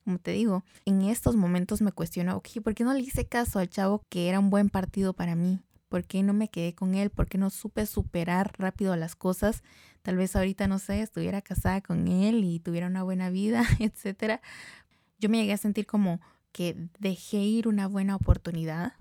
Como 0.04 0.20
te 0.20 0.32
digo, 0.32 0.66
en 0.86 1.04
estos 1.04 1.38
momentos 1.38 1.82
me 1.82 1.94
cuestiono, 1.94 2.36
ok, 2.36 2.62
¿por 2.62 2.76
qué 2.76 2.84
no 2.84 2.94
le 2.94 3.00
hice 3.00 3.26
caso 3.26 3.60
al 3.60 3.70
chavo 3.70 4.04
que 4.10 4.28
era 4.28 4.40
un 4.40 4.50
buen 4.50 4.70
partido 4.70 5.14
para 5.14 5.36
mí? 5.36 5.62
¿Por 5.88 6.04
qué 6.04 6.24
no 6.24 6.34
me 6.34 6.50
quedé 6.50 6.76
con 6.76 6.96
él? 6.96 7.10
¿Por 7.10 7.28
qué 7.28 7.38
no 7.38 7.50
supe 7.50 7.86
superar 7.86 8.52
rápido 8.58 8.96
las 8.98 9.16
cosas? 9.16 9.64
Tal 10.02 10.18
vez 10.18 10.36
ahorita, 10.36 10.68
no 10.68 10.80
sé, 10.80 11.02
estuviera 11.02 11.42
casada 11.42 11.80
con 11.80 12.10
él 12.10 12.44
y 12.44 12.60
tuviera 12.60 12.88
una 12.88 13.04
buena 13.04 13.30
vida, 13.30 13.64
etcétera 13.80 14.42
yo 15.24 15.30
me 15.30 15.38
llegué 15.38 15.54
a 15.54 15.58
sentir 15.58 15.86
como 15.86 16.20
que 16.52 16.90
dejé 17.00 17.38
ir 17.38 17.70
una 17.70 17.88
buena 17.88 18.16
oportunidad, 18.18 18.94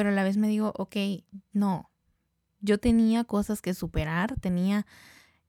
pero 0.00 0.08
a 0.08 0.12
la 0.12 0.24
vez 0.24 0.38
me 0.38 0.48
digo, 0.48 0.72
ok, 0.78 0.96
no, 1.52 1.90
yo 2.60 2.78
tenía 2.78 3.24
cosas 3.24 3.60
que 3.60 3.74
superar, 3.74 4.34
tenía 4.40 4.86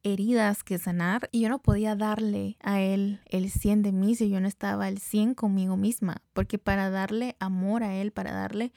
heridas 0.04 0.66
que 0.66 0.78
sanar 0.78 1.30
y 1.32 1.40
yo 1.40 1.48
no 1.48 1.62
podía 1.62 1.96
darle 1.96 2.58
a 2.60 2.82
él 2.82 3.22
el 3.28 3.50
100 3.50 3.82
de 3.82 3.94
mí 3.94 4.14
si 4.14 4.30
yo 4.30 4.42
no 4.42 4.50
estaba 4.50 4.88
al 4.88 4.98
100 4.98 5.36
conmigo 5.36 5.78
misma, 5.78 6.22
porque 6.34 6.58
para 6.58 6.90
darle 6.90 7.38
amor 7.40 7.82
a 7.82 7.96
él, 7.96 8.12
para 8.12 8.34
darle 8.34 8.74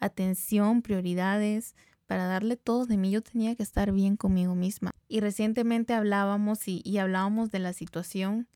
atención, 0.00 0.82
prioridades, 0.82 1.76
para 2.08 2.26
darle 2.26 2.56
todo 2.56 2.84
de 2.86 2.96
mí, 2.96 3.12
yo 3.12 3.22
tenía 3.22 3.54
que 3.54 3.62
estar 3.62 3.92
bien 3.92 4.16
conmigo 4.16 4.56
misma. 4.56 4.90
Y 5.06 5.20
recientemente 5.20 5.94
hablábamos 5.94 6.66
y, 6.66 6.82
y 6.84 6.98
hablábamos 6.98 7.52
de 7.52 7.60
la 7.60 7.72
situación 7.74 8.48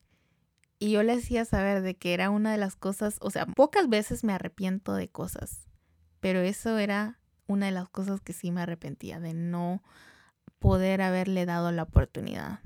y 0.79 0.91
yo 0.91 1.01
le 1.01 1.13
hacía 1.13 1.45
saber 1.45 1.81
de 1.81 1.95
que 1.95 2.13
era 2.13 2.29
una 2.29 2.51
de 2.51 2.57
las 2.57 2.75
cosas, 2.75 3.19
o 3.21 3.29
sea, 3.29 3.45
pocas 3.45 3.87
veces 3.87 4.25
me 4.25 4.33
arrepiento 4.33 4.95
de 4.95 5.07
cosas, 5.07 5.66
pero 6.19 6.39
eso 6.39 6.77
era 6.77 7.19
una 7.47 7.67
de 7.67 7.71
las 7.71 7.89
cosas 7.89 8.21
que 8.21 8.33
sí 8.33 8.51
me 8.51 8.61
arrepentía, 8.61 9.19
de 9.19 9.33
no 9.33 9.81
poder 10.59 11.01
haberle 11.01 11.45
dado 11.45 11.71
la 11.71 11.83
oportunidad. 11.83 12.59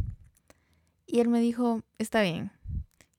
Y 1.06 1.20
él 1.20 1.28
me 1.28 1.42
dijo, 1.42 1.84
está 1.98 2.22
bien, 2.22 2.52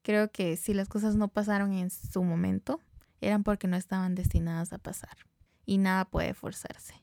creo 0.02 0.30
que 0.30 0.56
si 0.56 0.74
las 0.74 0.88
cosas 0.88 1.14
no 1.14 1.28
pasaron 1.28 1.72
en 1.72 1.90
su 1.90 2.22
momento, 2.24 2.80
eran 3.20 3.44
porque 3.44 3.68
no 3.68 3.76
estaban 3.76 4.14
destinadas 4.14 4.72
a 4.72 4.78
pasar. 4.78 5.16
Y 5.64 5.78
nada 5.78 6.04
puede 6.04 6.34
forzarse. 6.34 6.94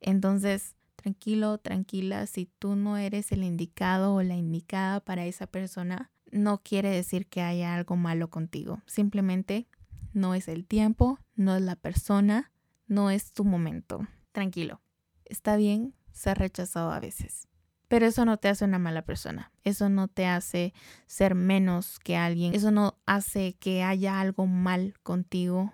Entonces, 0.00 0.76
tranquilo, 0.96 1.58
tranquila, 1.58 2.26
si 2.26 2.46
tú 2.58 2.76
no 2.76 2.96
eres 2.96 3.32
el 3.32 3.44
indicado 3.44 4.14
o 4.14 4.22
la 4.22 4.34
indicada 4.34 5.00
para 5.00 5.26
esa 5.26 5.46
persona, 5.46 6.10
no 6.30 6.62
quiere 6.62 6.88
decir 6.88 7.26
que 7.26 7.42
haya 7.42 7.74
algo 7.74 7.96
malo 7.96 8.28
contigo. 8.30 8.82
Simplemente 8.86 9.68
no 10.14 10.34
es 10.34 10.48
el 10.48 10.66
tiempo, 10.66 11.18
no 11.34 11.54
es 11.56 11.62
la 11.62 11.76
persona, 11.76 12.52
no 12.86 13.10
es 13.10 13.32
tu 13.32 13.44
momento. 13.44 14.06
Tranquilo. 14.32 14.80
Está 15.24 15.56
bien 15.56 15.94
ser 16.12 16.38
rechazado 16.38 16.92
a 16.92 17.00
veces. 17.00 17.48
Pero 17.88 18.06
eso 18.06 18.24
no 18.24 18.38
te 18.38 18.48
hace 18.48 18.64
una 18.64 18.78
mala 18.78 19.02
persona. 19.02 19.52
Eso 19.62 19.88
no 19.88 20.08
te 20.08 20.26
hace 20.26 20.72
ser 21.06 21.34
menos 21.34 21.98
que 21.98 22.16
alguien. 22.16 22.54
Eso 22.54 22.70
no 22.70 22.98
hace 23.06 23.54
que 23.54 23.82
haya 23.82 24.20
algo 24.20 24.46
mal 24.46 24.94
contigo. 25.02 25.72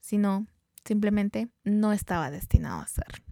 Sino 0.00 0.46
simplemente 0.84 1.48
no 1.64 1.92
estaba 1.92 2.30
destinado 2.30 2.80
a 2.80 2.86
ser. 2.86 3.22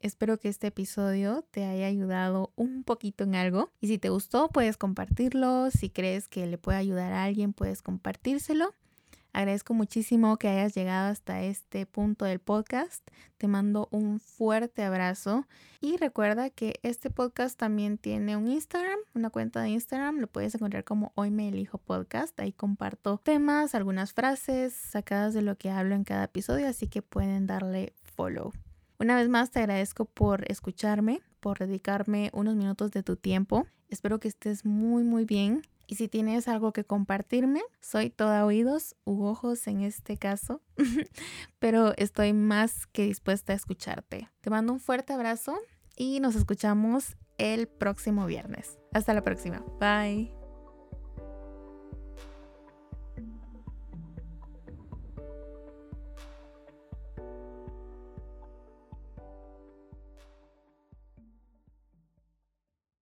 Espero 0.00 0.38
que 0.38 0.48
este 0.48 0.68
episodio 0.68 1.44
te 1.50 1.64
haya 1.64 1.86
ayudado 1.86 2.52
un 2.54 2.84
poquito 2.84 3.24
en 3.24 3.34
algo. 3.34 3.72
Y 3.80 3.88
si 3.88 3.98
te 3.98 4.08
gustó, 4.08 4.48
puedes 4.48 4.76
compartirlo. 4.76 5.70
Si 5.70 5.90
crees 5.90 6.28
que 6.28 6.46
le 6.46 6.58
puede 6.58 6.78
ayudar 6.78 7.12
a 7.12 7.24
alguien, 7.24 7.52
puedes 7.52 7.82
compartírselo. 7.82 8.72
Agradezco 9.36 9.74
muchísimo 9.74 10.38
que 10.38 10.48
hayas 10.48 10.74
llegado 10.74 11.10
hasta 11.10 11.42
este 11.42 11.84
punto 11.84 12.24
del 12.24 12.38
podcast. 12.38 13.06
Te 13.36 13.48
mando 13.48 13.86
un 13.90 14.18
fuerte 14.18 14.82
abrazo 14.82 15.46
y 15.82 15.98
recuerda 15.98 16.48
que 16.48 16.80
este 16.82 17.10
podcast 17.10 17.58
también 17.58 17.98
tiene 17.98 18.38
un 18.38 18.48
Instagram, 18.48 18.98
una 19.12 19.28
cuenta 19.28 19.60
de 19.60 19.68
Instagram. 19.68 20.20
Lo 20.20 20.26
puedes 20.26 20.54
encontrar 20.54 20.84
como 20.84 21.12
Hoy 21.16 21.30
me 21.30 21.48
elijo 21.48 21.76
podcast. 21.76 22.40
Ahí 22.40 22.54
comparto 22.54 23.20
temas, 23.22 23.74
algunas 23.74 24.14
frases 24.14 24.72
sacadas 24.72 25.34
de 25.34 25.42
lo 25.42 25.58
que 25.58 25.68
hablo 25.68 25.94
en 25.94 26.04
cada 26.04 26.24
episodio, 26.24 26.66
así 26.66 26.88
que 26.88 27.02
pueden 27.02 27.46
darle 27.46 27.92
follow. 28.04 28.54
Una 28.98 29.16
vez 29.16 29.28
más 29.28 29.50
te 29.50 29.58
agradezco 29.58 30.06
por 30.06 30.50
escucharme, 30.50 31.20
por 31.40 31.58
dedicarme 31.58 32.30
unos 32.32 32.56
minutos 32.56 32.90
de 32.90 33.02
tu 33.02 33.16
tiempo. 33.16 33.66
Espero 33.90 34.18
que 34.18 34.28
estés 34.28 34.64
muy 34.64 35.04
muy 35.04 35.26
bien. 35.26 35.60
Y 35.86 35.96
si 35.96 36.08
tienes 36.08 36.48
algo 36.48 36.72
que 36.72 36.84
compartirme, 36.84 37.62
soy 37.80 38.10
toda 38.10 38.44
oídos 38.44 38.96
u 39.04 39.24
ojos 39.24 39.66
en 39.66 39.82
este 39.82 40.16
caso, 40.16 40.62
pero 41.58 41.94
estoy 41.96 42.32
más 42.32 42.86
que 42.86 43.04
dispuesta 43.04 43.52
a 43.52 43.56
escucharte. 43.56 44.28
Te 44.40 44.50
mando 44.50 44.72
un 44.72 44.80
fuerte 44.80 45.12
abrazo 45.12 45.56
y 45.96 46.20
nos 46.20 46.34
escuchamos 46.34 47.16
el 47.38 47.68
próximo 47.68 48.26
viernes. 48.26 48.78
Hasta 48.92 49.14
la 49.14 49.22
próxima. 49.22 49.64
Bye. 49.78 50.35